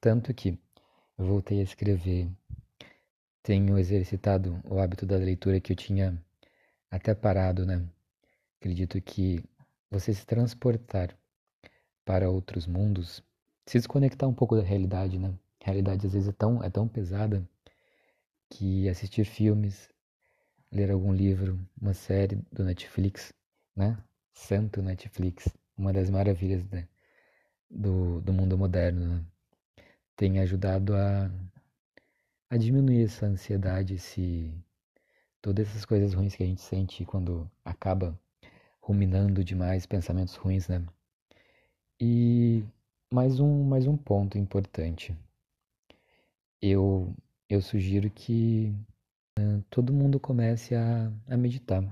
Tanto 0.00 0.32
que 0.34 0.58
eu 1.18 1.26
voltei 1.26 1.60
a 1.60 1.62
escrever, 1.62 2.28
tenho 3.42 3.78
exercitado 3.78 4.60
o 4.64 4.78
hábito 4.78 5.06
da 5.06 5.16
leitura 5.16 5.60
que 5.60 5.72
eu 5.72 5.76
tinha 5.76 6.22
até 6.90 7.14
parado, 7.14 7.64
né? 7.66 7.86
Acredito 8.60 9.00
que 9.00 9.42
você 9.90 10.14
se 10.14 10.24
transportar 10.24 11.16
para 12.04 12.30
outros 12.30 12.66
mundos, 12.66 13.22
se 13.66 13.78
desconectar 13.78 14.28
um 14.28 14.34
pouco 14.34 14.56
da 14.56 14.62
realidade, 14.62 15.18
né? 15.18 15.34
A 15.60 15.66
realidade 15.66 16.06
às 16.06 16.12
vezes 16.12 16.28
é 16.28 16.32
tão, 16.32 16.62
é 16.62 16.70
tão 16.70 16.88
pesada 16.88 17.46
que 18.48 18.88
assistir 18.88 19.24
filmes, 19.24 19.88
ler 20.72 20.90
algum 20.90 21.12
livro, 21.12 21.58
uma 21.80 21.94
série 21.94 22.36
do 22.52 22.64
Netflix, 22.64 23.32
né? 23.74 23.98
Santo 24.32 24.82
Netflix, 24.82 25.48
uma 25.76 25.92
das 25.92 26.08
maravilhas 26.08 26.64
né? 26.70 26.88
do, 27.70 28.20
do 28.20 28.32
mundo 28.32 28.56
moderno, 28.56 29.16
né? 29.16 29.24
tem 30.16 30.38
ajudado 30.40 30.94
a, 30.94 31.30
a 32.48 32.56
diminuir 32.56 33.04
essa 33.04 33.26
ansiedade, 33.26 33.94
esse, 33.94 34.52
todas 35.40 35.68
essas 35.68 35.84
coisas 35.84 36.14
ruins 36.14 36.34
que 36.34 36.42
a 36.42 36.46
gente 36.46 36.60
sente 36.60 37.04
quando 37.04 37.50
acaba 37.64 38.18
ruminando 38.80 39.44
demais 39.44 39.86
pensamentos 39.86 40.34
ruins, 40.36 40.68
né? 40.68 40.84
E 42.00 42.64
mais 43.12 43.40
um, 43.40 43.64
mais 43.64 43.86
um 43.86 43.96
ponto 43.96 44.38
importante. 44.38 45.16
Eu, 46.62 47.14
eu 47.48 47.60
sugiro 47.60 48.10
que 48.10 48.74
todo 49.70 49.92
mundo 49.92 50.18
comece 50.20 50.74
a, 50.74 51.12
a 51.28 51.36
meditar. 51.36 51.84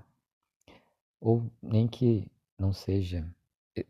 Ou 1.21 1.51
nem 1.61 1.87
que 1.89 2.27
não 2.59 2.73
seja 2.73 3.27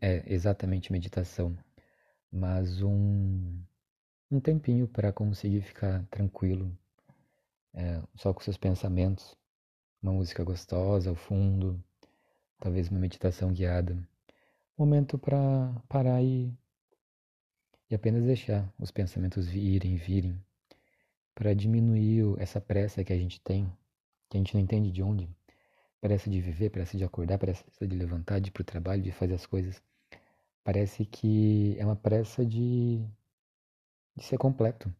é, 0.01 0.23
exatamente 0.31 0.91
meditação, 0.91 1.57
mas 2.31 2.81
um, 2.81 3.61
um 4.31 4.39
tempinho 4.39 4.87
para 4.87 5.13
conseguir 5.13 5.61
ficar 5.61 6.05
tranquilo, 6.07 6.75
é, 7.73 8.01
só 8.15 8.33
com 8.33 8.41
seus 8.41 8.57
pensamentos, 8.57 9.35
uma 10.01 10.13
música 10.13 10.43
gostosa 10.43 11.09
ao 11.09 11.15
fundo, 11.15 11.83
talvez 12.59 12.89
uma 12.89 12.99
meditação 12.99 13.51
guiada. 13.51 13.97
Momento 14.77 15.17
para 15.17 15.73
parar 15.87 16.21
e, 16.21 16.53
e 17.89 17.95
apenas 17.95 18.23
deixar 18.23 18.71
os 18.77 18.91
pensamentos 18.91 19.47
virem, 19.47 19.95
virem 19.95 20.39
para 21.33 21.53
diminuir 21.53 22.35
essa 22.37 22.59
pressa 22.59 23.03
que 23.03 23.13
a 23.13 23.17
gente 23.17 23.39
tem, 23.41 23.71
que 24.29 24.37
a 24.37 24.39
gente 24.39 24.53
não 24.53 24.61
entende 24.61 24.91
de 24.91 25.01
onde. 25.01 25.29
Pressa 26.01 26.29
de 26.29 26.39
viver, 26.39 26.69
pressa 26.69 26.97
de 26.97 27.03
acordar, 27.03 27.37
pressa 27.37 27.65
de 27.81 27.95
levantar, 27.95 28.39
de 28.39 28.49
ir 28.49 28.51
para 28.51 28.61
o 28.61 28.65
trabalho, 28.65 29.01
de 29.01 29.11
fazer 29.11 29.33
as 29.33 29.45
coisas. 29.45 29.81
Parece 30.63 31.05
que 31.05 31.75
é 31.77 31.85
uma 31.85 31.95
pressa 31.95 32.45
de, 32.45 33.05
de 34.15 34.23
ser 34.23 34.37
completo. 34.37 34.93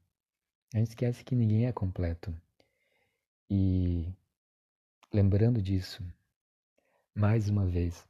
A 0.73 0.77
gente 0.77 0.89
esquece 0.89 1.23
que 1.23 1.35
ninguém 1.35 1.67
é 1.67 1.71
completo. 1.71 2.33
E 3.49 4.07
lembrando 5.11 5.61
disso, 5.61 6.03
mais 7.15 7.49
uma 7.49 7.65
vez, 7.65 8.07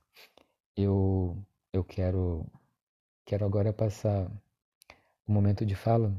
eu, 0.76 1.38
eu 1.74 1.84
quero, 1.84 2.46
quero 3.26 3.46
agora 3.46 3.74
passar 3.74 4.30
o 5.28 5.32
momento 5.32 5.66
de 5.66 5.76
fala 5.76 6.14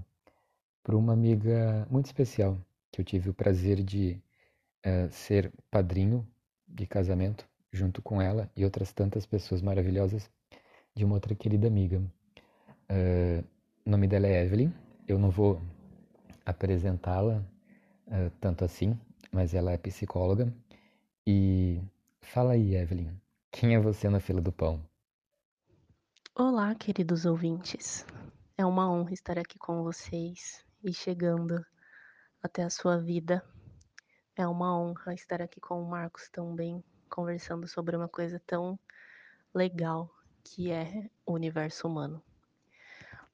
por 0.83 0.95
uma 0.95 1.13
amiga 1.13 1.87
muito 1.91 2.07
especial 2.07 2.59
que 2.91 3.01
eu 3.01 3.05
tive 3.05 3.31
o 3.31 3.35
prazer 3.35 3.83
de 3.83 4.21
uh, 4.87 5.11
ser 5.11 5.53
padrinho 5.71 6.27
de 6.67 6.87
casamento 6.87 7.49
junto 7.73 8.03
com 8.03 8.21
ela 8.21 8.51
e 8.57 8.65
outras 8.65 8.93
tantas 8.93 9.27
pessoas 9.27 9.63
maravilhosas 9.63 10.31
de 10.95 11.05
uma 11.05 11.15
outra 11.15 11.35
querida 11.35 11.69
amiga. 11.69 12.03
Uh, 12.91 13.45
o 13.87 13.91
nome 13.91 14.09
dela 14.09 14.27
é 14.27 14.45
Evelyn. 14.45 14.73
Eu 15.07 15.19
não 15.19 15.31
vou 15.31 15.61
apresentá-la 16.45 17.45
uh, 18.09 18.31
tanto 18.41 18.65
assim, 18.65 18.99
mas 19.31 19.55
ela 19.55 19.73
é 19.73 19.79
psicóloga. 19.79 20.53
E 21.27 21.81
fala 22.23 22.53
aí, 22.53 22.75
Evelyn, 22.75 23.21
quem 23.51 23.75
é 23.75 23.81
você 23.81 24.09
na 24.09 24.21
fila 24.21 24.41
do 24.41 24.53
pão? 24.53 24.85
Olá, 26.35 26.75
queridos 26.75 27.27
ouvintes. 27.27 28.07
É 28.57 28.65
uma 28.65 28.91
honra 28.91 29.13
estar 29.13 29.39
aqui 29.39 29.59
com 29.59 29.83
vocês 29.83 30.65
e 30.83 30.93
chegando 30.93 31.65
até 32.43 32.63
a 32.63 32.71
sua 32.71 32.99
vida. 32.99 33.45
É 34.37 34.47
uma 34.47 34.79
honra 34.79 35.15
estar 35.15 35.43
aqui 35.43 35.61
com 35.61 35.83
o 35.83 35.89
Marcos 35.89 36.29
também, 36.29 36.85
conversando 37.09 37.67
sobre 37.67 37.97
uma 37.97 38.09
coisa 38.09 38.41
tão 38.47 38.79
legal 39.55 40.11
que 40.45 40.71
é 40.71 41.11
o 41.27 41.33
universo 41.33 41.89
humano. 41.89 42.23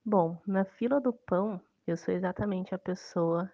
Bom, 0.05 0.40
na 0.47 0.64
fila 0.64 1.00
do 1.00 1.12
pão, 1.12 1.61
eu 1.87 1.97
sou 1.97 2.14
exatamente 2.14 2.75
a 2.75 2.78
pessoa 2.78 3.50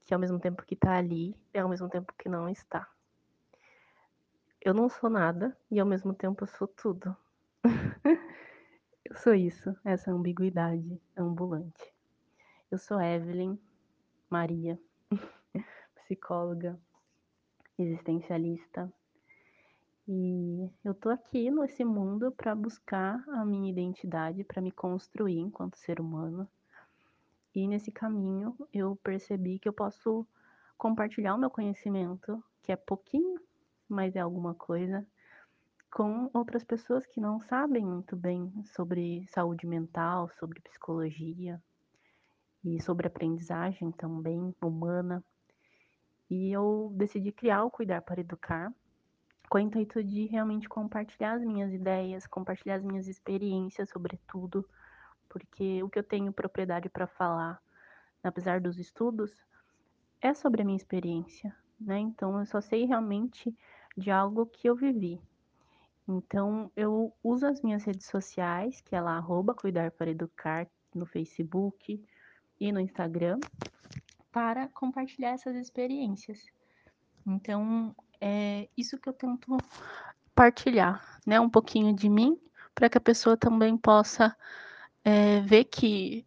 que 0.00 0.12
ao 0.12 0.20
mesmo 0.20 0.38
tempo 0.38 0.64
que 0.64 0.74
está 0.74 0.96
ali 0.96 1.34
e 1.54 1.58
ao 1.58 1.68
mesmo 1.68 1.88
tempo 1.88 2.12
que 2.18 2.28
não 2.28 2.48
está. 2.48 2.91
Eu 4.64 4.72
não 4.72 4.88
sou 4.88 5.10
nada 5.10 5.56
e 5.68 5.80
ao 5.80 5.86
mesmo 5.86 6.14
tempo 6.14 6.44
eu 6.44 6.46
sou 6.46 6.68
tudo. 6.68 7.16
eu 9.04 9.16
sou 9.16 9.34
isso, 9.34 9.74
essa 9.84 10.12
ambiguidade 10.12 11.02
ambulante. 11.16 11.92
Eu 12.70 12.78
sou 12.78 13.00
Evelyn 13.00 13.58
Maria, 14.30 14.78
psicóloga, 15.96 16.78
existencialista. 17.76 18.92
E 20.06 20.70
eu 20.84 20.94
tô 20.94 21.08
aqui 21.08 21.50
nesse 21.50 21.84
mundo 21.84 22.30
para 22.30 22.54
buscar 22.54 23.20
a 23.30 23.44
minha 23.44 23.68
identidade, 23.68 24.44
para 24.44 24.62
me 24.62 24.70
construir 24.70 25.40
enquanto 25.40 25.76
ser 25.76 26.00
humano, 26.00 26.48
E 27.52 27.66
nesse 27.66 27.90
caminho 27.90 28.56
eu 28.72 28.94
percebi 28.94 29.58
que 29.58 29.68
eu 29.68 29.72
posso 29.72 30.24
compartilhar 30.78 31.34
o 31.34 31.38
meu 31.38 31.50
conhecimento, 31.50 32.42
que 32.62 32.70
é 32.70 32.76
pouquinho, 32.76 33.40
mas 33.92 34.16
é 34.16 34.20
alguma 34.20 34.54
coisa, 34.54 35.06
com 35.92 36.30
outras 36.32 36.64
pessoas 36.64 37.06
que 37.06 37.20
não 37.20 37.38
sabem 37.40 37.84
muito 37.84 38.16
bem 38.16 38.50
sobre 38.74 39.26
saúde 39.28 39.66
mental, 39.66 40.30
sobre 40.38 40.60
psicologia 40.60 41.62
e 42.64 42.80
sobre 42.80 43.06
aprendizagem 43.06 43.92
também 43.92 44.54
humana. 44.62 45.22
E 46.30 46.50
eu 46.50 46.90
decidi 46.96 47.30
criar 47.30 47.64
o 47.64 47.70
Cuidar 47.70 48.00
para 48.00 48.20
Educar, 48.20 48.72
com 49.50 49.58
o 49.58 49.60
intuito 49.60 50.02
de 50.02 50.24
realmente 50.26 50.66
compartilhar 50.66 51.34
as 51.34 51.44
minhas 51.44 51.74
ideias, 51.74 52.26
compartilhar 52.26 52.76
as 52.76 52.82
minhas 52.82 53.06
experiências, 53.06 53.90
sobretudo, 53.90 54.66
porque 55.28 55.82
o 55.82 55.90
que 55.90 55.98
eu 55.98 56.02
tenho 56.02 56.32
propriedade 56.32 56.88
para 56.88 57.06
falar, 57.06 57.60
apesar 58.24 58.62
dos 58.62 58.78
estudos, 58.78 59.30
é 60.22 60.32
sobre 60.32 60.62
a 60.62 60.64
minha 60.64 60.76
experiência, 60.76 61.54
né? 61.78 61.98
Então 61.98 62.38
eu 62.38 62.46
só 62.46 62.62
sei 62.62 62.86
realmente 62.86 63.54
de 63.96 64.10
algo 64.10 64.46
que 64.46 64.68
eu 64.68 64.74
vivi. 64.74 65.20
Então 66.08 66.70
eu 66.76 67.12
uso 67.22 67.46
as 67.46 67.62
minhas 67.62 67.84
redes 67.84 68.06
sociais, 68.06 68.80
que 68.80 68.94
é 68.94 69.00
lá 69.00 69.16
arroba 69.16 69.54
cuidar 69.54 69.90
para 69.90 70.10
educar 70.10 70.66
no 70.94 71.06
Facebook 71.06 72.02
e 72.60 72.72
no 72.72 72.80
Instagram, 72.80 73.38
para 74.30 74.68
compartilhar 74.68 75.30
essas 75.30 75.56
experiências. 75.56 76.40
Então, 77.26 77.94
é 78.20 78.68
isso 78.76 78.98
que 78.98 79.08
eu 79.08 79.12
tento 79.12 79.56
partilhar, 80.34 81.20
né? 81.26 81.38
Um 81.38 81.50
pouquinho 81.50 81.94
de 81.94 82.08
mim, 82.08 82.38
para 82.74 82.88
que 82.88 82.98
a 82.98 83.00
pessoa 83.00 83.36
também 83.36 83.76
possa 83.76 84.36
é, 85.04 85.40
ver 85.40 85.64
que, 85.64 86.24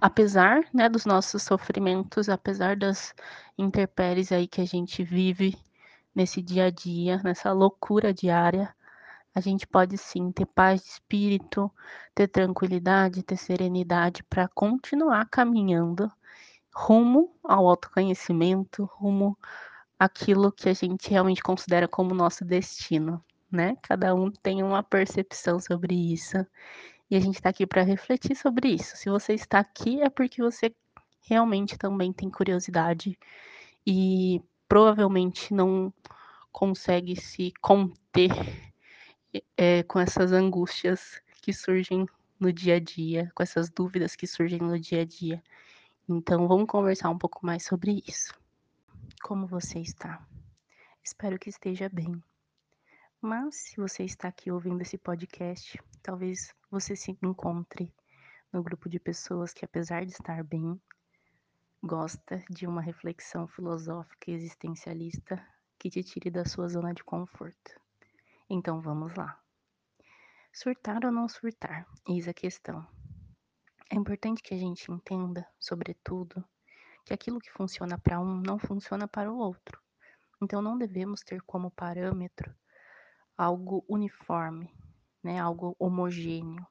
apesar 0.00 0.64
né, 0.72 0.88
dos 0.88 1.04
nossos 1.04 1.42
sofrimentos, 1.42 2.28
apesar 2.28 2.76
das 2.76 3.14
intempéries 3.58 4.32
aí 4.32 4.46
que 4.46 4.60
a 4.60 4.64
gente 4.66 5.04
vive 5.04 5.56
nesse 6.16 6.40
dia 6.40 6.64
a 6.66 6.70
dia, 6.70 7.20
nessa 7.22 7.52
loucura 7.52 8.12
diária, 8.14 8.74
a 9.34 9.40
gente 9.40 9.66
pode 9.66 9.98
sim 9.98 10.32
ter 10.32 10.46
paz 10.46 10.82
de 10.82 10.88
espírito, 10.88 11.70
ter 12.14 12.26
tranquilidade, 12.26 13.22
ter 13.22 13.36
serenidade 13.36 14.22
para 14.24 14.48
continuar 14.48 15.28
caminhando 15.28 16.10
rumo 16.74 17.34
ao 17.44 17.68
autoconhecimento, 17.68 18.84
rumo 18.94 19.36
àquilo 19.98 20.50
que 20.50 20.70
a 20.70 20.72
gente 20.72 21.10
realmente 21.10 21.42
considera 21.42 21.86
como 21.86 22.14
nosso 22.14 22.46
destino, 22.46 23.22
né? 23.50 23.76
Cada 23.82 24.14
um 24.14 24.30
tem 24.30 24.62
uma 24.62 24.82
percepção 24.82 25.60
sobre 25.60 25.94
isso. 25.94 26.46
E 27.10 27.16
a 27.16 27.20
gente 27.20 27.36
está 27.36 27.50
aqui 27.50 27.66
para 27.66 27.82
refletir 27.82 28.34
sobre 28.34 28.68
isso. 28.68 28.96
Se 28.96 29.10
você 29.10 29.34
está 29.34 29.58
aqui 29.58 30.00
é 30.02 30.08
porque 30.08 30.42
você 30.42 30.74
realmente 31.28 31.76
também 31.76 32.12
tem 32.12 32.30
curiosidade 32.30 33.18
e 33.86 34.42
provavelmente 34.68 35.52
não 35.52 35.92
consegue 36.52 37.20
se 37.20 37.52
conter 37.60 38.30
é, 39.56 39.82
com 39.82 39.98
essas 39.98 40.32
angústias 40.32 41.20
que 41.42 41.52
surgem 41.52 42.06
no 42.38 42.52
dia 42.52 42.76
a 42.76 42.80
dia, 42.80 43.30
com 43.34 43.42
essas 43.42 43.70
dúvidas 43.70 44.16
que 44.16 44.26
surgem 44.26 44.60
no 44.60 44.78
dia 44.78 45.02
a 45.02 45.04
dia. 45.04 45.42
Então, 46.08 46.46
vamos 46.46 46.66
conversar 46.66 47.10
um 47.10 47.18
pouco 47.18 47.44
mais 47.44 47.64
sobre 47.64 48.02
isso. 48.06 48.32
Como 49.22 49.46
você 49.46 49.80
está? 49.80 50.24
Espero 51.02 51.38
que 51.38 51.50
esteja 51.50 51.88
bem. 51.88 52.22
Mas, 53.20 53.56
se 53.56 53.76
você 53.76 54.04
está 54.04 54.28
aqui 54.28 54.50
ouvindo 54.50 54.82
esse 54.82 54.98
podcast, 54.98 55.80
talvez 56.02 56.54
você 56.70 56.94
se 56.94 57.16
encontre 57.22 57.92
no 58.52 58.62
grupo 58.62 58.88
de 58.88 58.98
pessoas 58.98 59.52
que, 59.52 59.64
apesar 59.64 60.04
de 60.04 60.12
estar 60.12 60.44
bem, 60.44 60.80
gosta 61.82 62.42
de 62.50 62.66
uma 62.66 62.80
reflexão 62.80 63.46
filosófica 63.46 64.30
e 64.30 64.34
existencialista 64.34 65.44
que 65.78 65.90
te 65.90 66.02
tire 66.02 66.30
da 66.30 66.44
sua 66.44 66.68
zona 66.68 66.92
de 66.92 67.04
conforto. 67.04 67.80
Então 68.48 68.80
vamos 68.80 69.14
lá. 69.14 69.40
Surtar 70.52 71.04
ou 71.04 71.12
não 71.12 71.28
surtar? 71.28 71.86
Eis 72.08 72.26
a 72.26 72.34
questão. 72.34 72.86
É 73.90 73.94
importante 73.94 74.42
que 74.42 74.54
a 74.54 74.58
gente 74.58 74.90
entenda, 74.90 75.46
sobretudo, 75.60 76.44
que 77.04 77.14
aquilo 77.14 77.38
que 77.38 77.52
funciona 77.52 77.98
para 77.98 78.18
um 78.20 78.40
não 78.40 78.58
funciona 78.58 79.06
para 79.06 79.30
o 79.30 79.38
outro. 79.38 79.80
Então 80.42 80.60
não 80.60 80.76
devemos 80.76 81.20
ter 81.20 81.40
como 81.42 81.70
parâmetro 81.70 82.54
algo 83.36 83.84
uniforme, 83.88 84.74
né, 85.22 85.38
algo 85.38 85.76
homogêneo. 85.78 86.66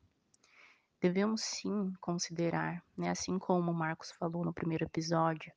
Devemos 1.06 1.44
sim 1.44 1.94
considerar, 2.02 2.84
né, 2.98 3.12
assim 3.12 3.38
como 3.38 3.70
o 3.70 3.76
Marcos 3.76 4.10
falou 4.10 4.44
no 4.44 4.52
primeiro 4.52 4.86
episódio, 4.86 5.54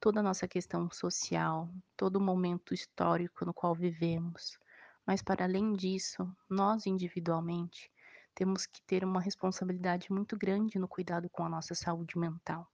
toda 0.00 0.20
a 0.20 0.22
nossa 0.22 0.48
questão 0.48 0.90
social, 0.90 1.68
todo 1.98 2.16
o 2.16 2.20
momento 2.20 2.72
histórico 2.72 3.44
no 3.44 3.52
qual 3.52 3.74
vivemos. 3.74 4.58
Mas 5.06 5.20
para 5.20 5.44
além 5.44 5.74
disso, 5.74 6.26
nós 6.48 6.86
individualmente 6.86 7.92
temos 8.34 8.64
que 8.64 8.80
ter 8.86 9.04
uma 9.04 9.20
responsabilidade 9.20 10.10
muito 10.10 10.34
grande 10.34 10.78
no 10.78 10.88
cuidado 10.88 11.28
com 11.28 11.44
a 11.44 11.48
nossa 11.50 11.74
saúde 11.74 12.16
mental. 12.18 12.66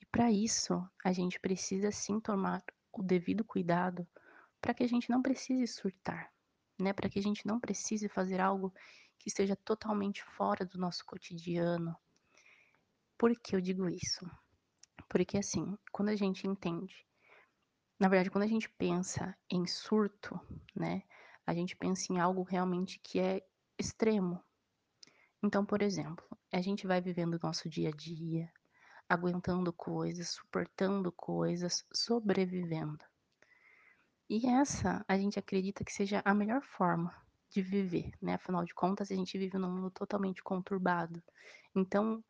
E 0.00 0.06
para 0.06 0.30
isso, 0.30 0.80
a 1.04 1.12
gente 1.12 1.40
precisa 1.40 1.90
sim 1.90 2.20
tomar 2.20 2.62
o 2.92 3.02
devido 3.02 3.44
cuidado 3.44 4.06
para 4.60 4.72
que 4.72 4.84
a 4.84 4.88
gente 4.88 5.10
não 5.10 5.20
precise 5.20 5.66
surtar, 5.66 6.30
né? 6.78 6.92
Para 6.92 7.08
que 7.08 7.18
a 7.18 7.22
gente 7.22 7.46
não 7.46 7.60
precise 7.60 8.08
fazer 8.08 8.40
algo 8.40 8.72
que 9.18 9.28
esteja 9.28 9.56
totalmente 9.56 10.22
fora 10.22 10.64
do 10.64 10.78
nosso 10.78 11.04
cotidiano. 11.04 11.96
Por 13.18 13.34
que 13.38 13.56
eu 13.56 13.60
digo 13.60 13.88
isso? 13.88 14.28
Porque 15.08 15.38
assim, 15.38 15.76
quando 15.92 16.10
a 16.10 16.16
gente 16.16 16.46
entende, 16.46 17.06
na 17.98 18.08
verdade, 18.08 18.30
quando 18.30 18.44
a 18.44 18.48
gente 18.48 18.68
pensa 18.70 19.36
em 19.50 19.66
surto, 19.66 20.38
né, 20.74 21.02
a 21.46 21.54
gente 21.54 21.76
pensa 21.76 22.12
em 22.12 22.18
algo 22.18 22.42
realmente 22.42 22.98
que 22.98 23.18
é 23.18 23.40
extremo, 23.78 24.42
então, 25.42 25.64
por 25.64 25.82
exemplo, 25.82 26.24
a 26.52 26.60
gente 26.60 26.86
vai 26.86 27.00
vivendo 27.00 27.34
o 27.34 27.40
nosso 27.40 27.68
dia 27.68 27.90
a 27.90 27.92
dia, 27.92 28.50
aguentando 29.08 29.72
coisas, 29.72 30.30
suportando 30.30 31.12
coisas, 31.12 31.86
sobrevivendo. 31.92 33.04
E 34.28 34.46
essa 34.46 35.04
a 35.08 35.16
gente 35.16 35.38
acredita 35.38 35.84
que 35.84 35.92
seja 35.92 36.22
a 36.24 36.34
melhor 36.34 36.62
forma 36.62 37.14
de 37.50 37.62
viver, 37.62 38.10
né? 38.20 38.34
Afinal 38.34 38.64
de 38.64 38.74
contas, 38.74 39.10
a 39.10 39.14
gente 39.14 39.38
vive 39.38 39.56
num 39.58 39.70
mundo 39.70 39.90
totalmente 39.90 40.42
conturbado. 40.42 41.22
Então, 41.74 42.24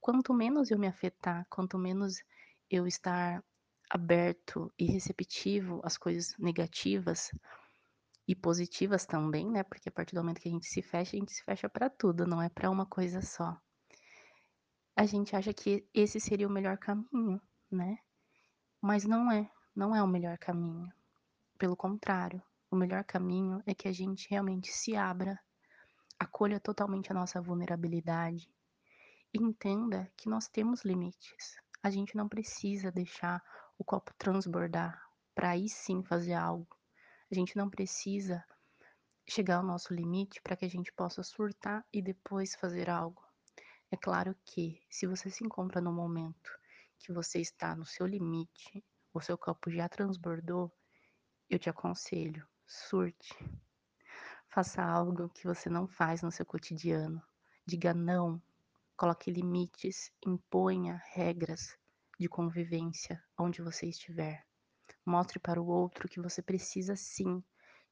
quanto 0.00 0.32
menos 0.32 0.70
eu 0.70 0.78
me 0.78 0.86
afetar, 0.86 1.46
quanto 1.50 1.78
menos 1.78 2.22
eu 2.70 2.86
estar 2.86 3.44
aberto 3.90 4.72
e 4.78 4.86
receptivo 4.86 5.80
às 5.84 5.98
coisas 5.98 6.34
negativas, 6.38 7.30
e 8.26 8.34
positivas 8.34 9.04
também, 9.04 9.50
né? 9.50 9.62
Porque 9.62 9.88
a 9.88 9.92
partir 9.92 10.14
do 10.14 10.22
momento 10.22 10.40
que 10.40 10.48
a 10.48 10.52
gente 10.52 10.66
se 10.66 10.80
fecha, 10.80 11.16
a 11.16 11.18
gente 11.18 11.32
se 11.32 11.42
fecha 11.42 11.68
para 11.68 11.90
tudo, 11.90 12.26
não 12.26 12.40
é 12.40 12.48
para 12.48 12.70
uma 12.70 12.86
coisa 12.86 13.20
só. 13.20 13.56
A 14.96 15.04
gente 15.06 15.34
acha 15.34 15.52
que 15.52 15.86
esse 15.92 16.20
seria 16.20 16.46
o 16.46 16.50
melhor 16.50 16.78
caminho, 16.78 17.40
né? 17.70 17.98
Mas 18.80 19.04
não 19.04 19.30
é, 19.30 19.50
não 19.74 19.94
é 19.94 20.02
o 20.02 20.06
melhor 20.06 20.38
caminho. 20.38 20.90
Pelo 21.62 21.76
contrário, 21.76 22.42
o 22.68 22.74
melhor 22.74 23.04
caminho 23.04 23.62
é 23.64 23.72
que 23.72 23.86
a 23.86 23.92
gente 23.92 24.28
realmente 24.28 24.72
se 24.72 24.96
abra, 24.96 25.38
acolha 26.18 26.58
totalmente 26.58 27.12
a 27.12 27.14
nossa 27.14 27.40
vulnerabilidade 27.40 28.52
e 29.32 29.40
entenda 29.40 30.10
que 30.16 30.28
nós 30.28 30.48
temos 30.48 30.82
limites. 30.84 31.54
A 31.80 31.88
gente 31.88 32.16
não 32.16 32.28
precisa 32.28 32.90
deixar 32.90 33.40
o 33.78 33.84
copo 33.84 34.12
transbordar 34.18 35.00
para 35.36 35.50
aí 35.50 35.68
sim 35.68 36.02
fazer 36.02 36.34
algo 36.34 36.66
a 37.30 37.34
gente 37.36 37.56
não 37.56 37.70
precisa 37.70 38.44
chegar 39.24 39.58
ao 39.58 39.62
nosso 39.62 39.94
limite 39.94 40.42
para 40.42 40.56
que 40.56 40.64
a 40.64 40.68
gente 40.68 40.92
possa 40.92 41.22
surtar 41.22 41.86
e 41.92 42.02
depois 42.02 42.56
fazer 42.56 42.90
algo. 42.90 43.22
É 43.88 43.96
claro 43.96 44.34
que, 44.44 44.82
se 44.90 45.06
você 45.06 45.30
se 45.30 45.44
encontra 45.44 45.80
no 45.80 45.92
momento 45.92 46.50
que 46.98 47.12
você 47.12 47.40
está 47.40 47.76
no 47.76 47.86
seu 47.86 48.04
limite, 48.04 48.84
o 49.14 49.20
seu 49.20 49.38
copo 49.38 49.70
já 49.70 49.88
transbordou, 49.88 50.72
eu 51.54 51.58
te 51.58 51.68
aconselho, 51.68 52.46
surte. 52.66 53.36
Faça 54.48 54.82
algo 54.82 55.28
que 55.28 55.46
você 55.46 55.68
não 55.68 55.86
faz 55.86 56.22
no 56.22 56.30
seu 56.30 56.46
cotidiano. 56.46 57.22
Diga 57.66 57.92
não, 57.92 58.40
coloque 58.96 59.30
limites, 59.30 60.10
imponha 60.26 61.02
regras 61.12 61.76
de 62.18 62.28
convivência 62.28 63.22
onde 63.38 63.60
você 63.60 63.86
estiver. 63.86 64.46
Mostre 65.04 65.38
para 65.38 65.60
o 65.60 65.66
outro 65.66 66.08
que 66.08 66.20
você 66.20 66.40
precisa 66.40 66.96
sim 66.96 67.42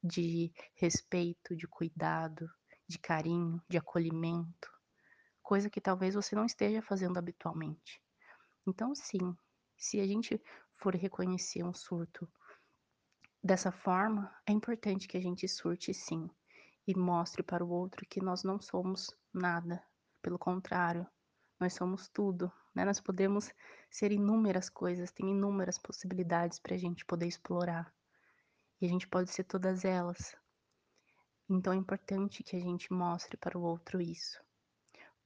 de 0.02 0.52
respeito, 0.74 1.54
de 1.54 1.66
cuidado, 1.66 2.50
de 2.86 2.98
carinho, 2.98 3.62
de 3.68 3.76
acolhimento, 3.76 4.70
coisa 5.42 5.68
que 5.68 5.80
talvez 5.80 6.14
você 6.14 6.34
não 6.34 6.46
esteja 6.46 6.80
fazendo 6.80 7.18
habitualmente. 7.18 8.00
Então, 8.66 8.94
sim, 8.94 9.36
se 9.76 10.00
a 10.00 10.06
gente 10.06 10.40
for 10.76 10.94
reconhecer 10.94 11.62
um 11.62 11.74
surto 11.74 12.26
dessa 13.42 13.72
forma, 13.72 14.34
é 14.46 14.52
importante 14.52 15.08
que 15.08 15.16
a 15.16 15.20
gente 15.20 15.48
surte 15.48 15.94
sim 15.94 16.28
e 16.86 16.94
mostre 16.94 17.42
para 17.42 17.64
o 17.64 17.70
outro 17.70 18.06
que 18.06 18.22
nós 18.22 18.42
não 18.42 18.60
somos 18.60 19.10
nada, 19.32 19.82
pelo 20.22 20.38
contrário, 20.38 21.06
nós 21.58 21.74
somos 21.74 22.08
tudo, 22.08 22.50
né? 22.74 22.84
Nós 22.84 23.00
podemos 23.00 23.50
ser 23.90 24.12
inúmeras 24.12 24.70
coisas, 24.70 25.12
tem 25.12 25.30
inúmeras 25.30 25.78
possibilidades 25.78 26.58
para 26.58 26.74
a 26.74 26.78
gente 26.78 27.04
poder 27.04 27.26
explorar. 27.26 27.92
E 28.80 28.86
a 28.86 28.88
gente 28.88 29.06
pode 29.06 29.30
ser 29.30 29.44
todas 29.44 29.84
elas. 29.84 30.34
Então 31.48 31.72
é 31.72 31.76
importante 31.76 32.42
que 32.42 32.56
a 32.56 32.60
gente 32.60 32.92
mostre 32.92 33.36
para 33.36 33.58
o 33.58 33.62
outro 33.62 34.00
isso. 34.00 34.40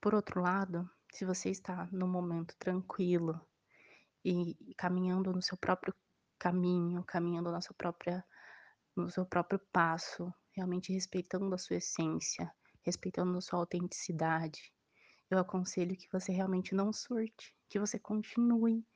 Por 0.01 0.15
outro 0.15 0.41
lado, 0.41 0.91
se 1.13 1.25
você 1.25 1.51
está 1.51 1.89
num 1.93 2.09
momento 2.09 2.57
tranquilo 2.59 3.41
e 4.25 4.75
caminhando 4.77 5.33
no 5.33 5.43
seu 5.43 5.57
próprio 5.57 5.95
caminho, 6.39 7.03
caminhando 7.05 7.51
na 7.51 7.61
sua 7.61 7.75
própria, 7.77 8.25
no 8.97 9.11
seu 9.11 9.25
próprio 9.27 9.61
passo, 9.73 10.33
realmente 10.53 10.93
respeitando 10.93 11.55
a 11.55 11.59
sua 11.59 11.77
essência, 11.77 12.53
respeitando 12.83 13.37
a 13.39 13.41
sua 13.41 13.59
autenticidade, 13.59 14.73
eu 15.31 15.39
aconselho 15.39 15.97
que 15.97 16.09
você 16.13 16.33
realmente 16.33 16.75
não 16.75 16.93
surte, 16.93 17.57
que 17.69 17.79
você 17.79 17.99
continue 17.99 18.87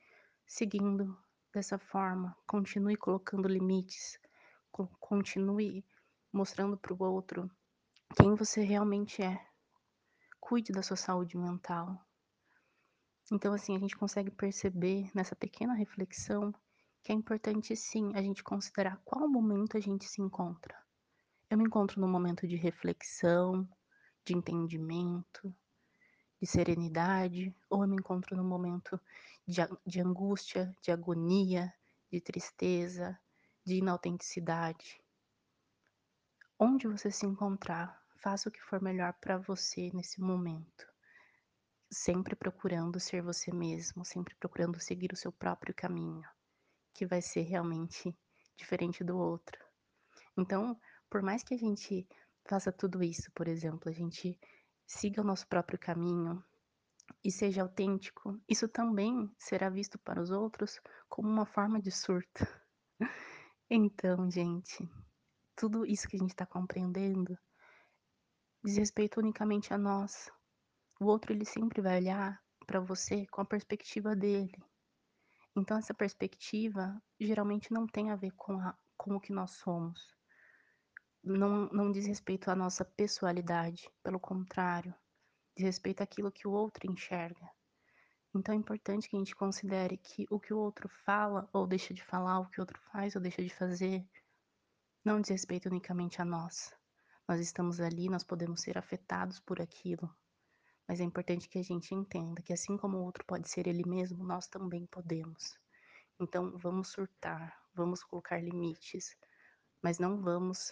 seguindo 0.47 1.17
dessa 1.53 1.77
forma, 1.77 2.35
continue 2.47 2.95
colocando 2.95 3.47
limites, 3.47 4.19
continue 4.99 5.85
mostrando 6.31 6.77
para 6.77 6.93
o 6.93 7.03
outro 7.03 7.49
quem 8.15 8.35
você 8.35 8.61
realmente 8.61 9.21
é. 9.21 9.45
Cuide 10.39 10.71
da 10.71 10.81
sua 10.81 10.97
saúde 10.97 11.37
mental. 11.37 11.99
Então, 13.31 13.53
assim, 13.53 13.75
a 13.75 13.79
gente 13.79 13.97
consegue 13.97 14.31
perceber 14.31 15.11
nessa 15.13 15.35
pequena 15.35 15.73
reflexão 15.73 16.53
que 17.03 17.11
é 17.11 17.15
importante 17.15 17.75
sim 17.75 18.11
a 18.15 18.21
gente 18.21 18.43
considerar 18.43 19.01
qual 19.03 19.27
momento 19.27 19.77
a 19.77 19.79
gente 19.79 20.05
se 20.05 20.21
encontra. 20.21 20.75
Eu 21.49 21.57
me 21.57 21.63
encontro 21.63 21.99
num 21.99 22.07
momento 22.07 22.47
de 22.47 22.55
reflexão, 22.55 23.67
de 24.23 24.35
entendimento, 24.35 25.53
de 26.39 26.47
serenidade, 26.47 27.55
ou 27.69 27.83
eu 27.83 27.87
me 27.87 27.95
encontro 27.95 28.35
num 28.35 28.47
momento 28.47 28.99
de, 29.47 29.61
de 29.85 29.99
angústia, 29.99 30.73
de 30.81 30.91
agonia, 30.91 31.73
de 32.11 32.21
tristeza, 32.21 33.19
de 33.65 33.75
inautenticidade. 33.75 35.01
Onde 36.57 36.87
você 36.87 37.09
se 37.09 37.25
encontrar, 37.25 37.99
faça 38.17 38.49
o 38.49 38.51
que 38.51 38.61
for 38.61 38.81
melhor 38.81 39.13
para 39.13 39.37
você 39.37 39.89
nesse 39.93 40.21
momento. 40.21 40.87
Sempre 41.91 42.35
procurando 42.35 42.99
ser 42.99 43.21
você 43.21 43.51
mesmo, 43.51 44.05
sempre 44.05 44.35
procurando 44.35 44.79
seguir 44.79 45.11
o 45.11 45.17
seu 45.17 45.31
próprio 45.31 45.73
caminho, 45.73 46.27
que 46.99 47.05
vai 47.05 47.21
ser 47.21 47.43
realmente 47.43 48.13
diferente 48.57 49.05
do 49.05 49.17
outro. 49.17 49.57
Então, 50.37 50.77
por 51.09 51.21
mais 51.21 51.41
que 51.41 51.53
a 51.53 51.57
gente 51.57 52.05
faça 52.45 52.73
tudo 52.73 53.01
isso, 53.01 53.31
por 53.31 53.47
exemplo, 53.47 53.87
a 53.87 53.93
gente 53.93 54.37
siga 54.85 55.21
o 55.21 55.23
nosso 55.23 55.47
próprio 55.47 55.79
caminho 55.79 56.43
e 57.23 57.31
seja 57.31 57.61
autêntico, 57.61 58.37
isso 58.49 58.67
também 58.67 59.33
será 59.37 59.69
visto 59.69 59.97
para 59.97 60.21
os 60.21 60.29
outros 60.29 60.77
como 61.07 61.29
uma 61.29 61.45
forma 61.45 61.81
de 61.81 61.89
surto. 61.89 62.45
Então, 63.71 64.31
gente, 64.31 64.89
tudo 65.55 65.85
isso 65.85 66.07
que 66.07 66.15
a 66.15 66.19
gente 66.19 66.31
está 66.31 66.43
compreendendo 66.43 67.37
diz 68.63 68.77
respeito 68.77 69.19
unicamente 69.19 69.71
a 69.71 69.77
nós. 69.77 70.31
O 70.99 71.05
outro, 71.05 71.31
ele 71.31 71.45
sempre 71.45 71.79
vai 71.79 71.97
olhar 71.97 72.43
para 72.65 72.79
você 72.79 73.27
com 73.27 73.41
a 73.41 73.45
perspectiva 73.45 74.15
dele. 74.15 74.57
Então, 75.55 75.77
essa 75.77 75.93
perspectiva 75.93 77.01
geralmente 77.19 77.71
não 77.73 77.85
tem 77.87 78.11
a 78.11 78.15
ver 78.15 78.31
com, 78.31 78.59
a, 78.59 78.77
com 78.97 79.15
o 79.15 79.19
que 79.19 79.33
nós 79.33 79.51
somos 79.51 80.19
não, 81.23 81.67
não 81.67 81.91
diz 81.91 82.05
respeito 82.05 82.49
à 82.49 82.55
nossa 82.55 82.85
pessoalidade, 82.85 83.89
pelo 84.01 84.19
contrário, 84.19 84.93
diz 85.55 85.65
respeito 85.65 86.01
àquilo 86.01 86.31
que 86.31 86.47
o 86.47 86.51
outro 86.51 86.89
enxerga. 86.89 87.49
Então 88.33 88.53
é 88.53 88.57
importante 88.57 89.09
que 89.09 89.15
a 89.15 89.19
gente 89.19 89.35
considere 89.35 89.97
que 89.97 90.25
o 90.29 90.39
que 90.39 90.53
o 90.53 90.59
outro 90.59 90.87
fala 90.87 91.49
ou 91.51 91.67
deixa 91.67 91.93
de 91.93 92.03
falar, 92.03 92.39
o 92.39 92.49
que 92.49 92.59
o 92.59 92.63
outro 92.63 92.79
faz 92.91 93.15
ou 93.15 93.21
deixa 93.21 93.41
de 93.41 93.49
fazer, 93.49 94.07
não 95.03 95.19
diz 95.19 95.29
respeito 95.29 95.67
unicamente 95.67 96.21
a 96.21 96.25
nós. 96.25 96.73
Nós 97.27 97.39
estamos 97.39 97.79
ali, 97.79 98.07
nós 98.07 98.23
podemos 98.23 98.61
ser 98.61 98.77
afetados 98.77 99.39
por 99.39 99.61
aquilo, 99.61 100.09
mas 100.89 100.99
é 100.99 101.03
importante 101.03 101.47
que 101.47 101.59
a 101.59 101.63
gente 101.63 101.93
entenda 101.93 102.41
que 102.41 102.51
assim 102.51 102.75
como 102.75 102.97
o 102.97 103.03
outro 103.03 103.23
pode 103.23 103.47
ser 103.47 103.67
ele 103.67 103.87
mesmo, 103.87 104.23
nós 104.23 104.47
também 104.47 104.87
podemos. 104.87 105.55
Então 106.19 106.57
vamos 106.57 106.87
surtar, 106.87 107.55
vamos 107.75 108.03
colocar 108.03 108.43
limites, 108.43 109.15
mas 109.83 109.99
não 109.99 110.19
vamos 110.19 110.71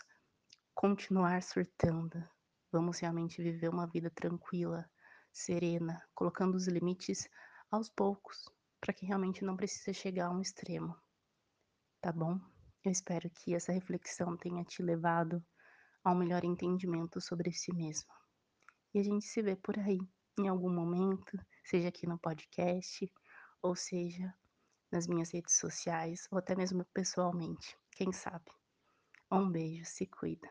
continuar 0.73 1.43
surtando. 1.43 2.27
Vamos 2.71 2.97
realmente 2.97 3.43
viver 3.43 3.69
uma 3.69 3.86
vida 3.86 4.10
tranquila, 4.10 4.89
serena, 5.32 6.03
colocando 6.15 6.56
os 6.56 6.67
limites 6.67 7.30
aos 7.69 7.88
poucos, 7.88 8.49
para 8.82 8.93
que 8.93 9.06
realmente 9.06 9.45
não 9.45 9.56
precise 9.56 9.93
chegar 9.93 10.30
a 10.30 10.32
um 10.32 10.41
extremo. 10.41 10.97
Tá 12.01 12.12
bom? 12.12 12.39
Eu 12.84 12.91
espero 12.91 13.30
que 13.30 13.53
essa 13.53 13.71
reflexão 13.71 14.36
tenha 14.36 14.63
te 14.63 14.82
levado 14.82 15.45
a 16.03 16.12
um 16.12 16.15
melhor 16.15 16.43
entendimento 16.43 17.21
sobre 17.21 17.51
si 17.51 17.71
mesmo. 17.71 18.16
E 18.93 19.00
a 19.00 19.04
gente 19.04 19.26
se 19.26 19.41
vê 19.41 19.56
por 19.56 19.78
aí, 19.80 20.00
em 20.39 20.47
algum 20.47 20.73
momento, 20.73 21.38
seja 21.63 21.89
aqui 21.89 22.08
no 22.08 22.17
podcast, 22.17 23.12
ou 23.62 23.76
seja 23.76 24.34
nas 24.91 25.08
minhas 25.08 25.32
redes 25.32 25.58
sociais, 25.58 26.28
ou 26.32 26.38
até 26.38 26.56
mesmo 26.56 26.86
pessoalmente, 26.93 27.78
quem 27.91 28.12
sabe. 28.12 28.52
Um 29.32 29.50
beijo, 29.50 29.84
se 29.86 30.06
cuida. 30.06 30.50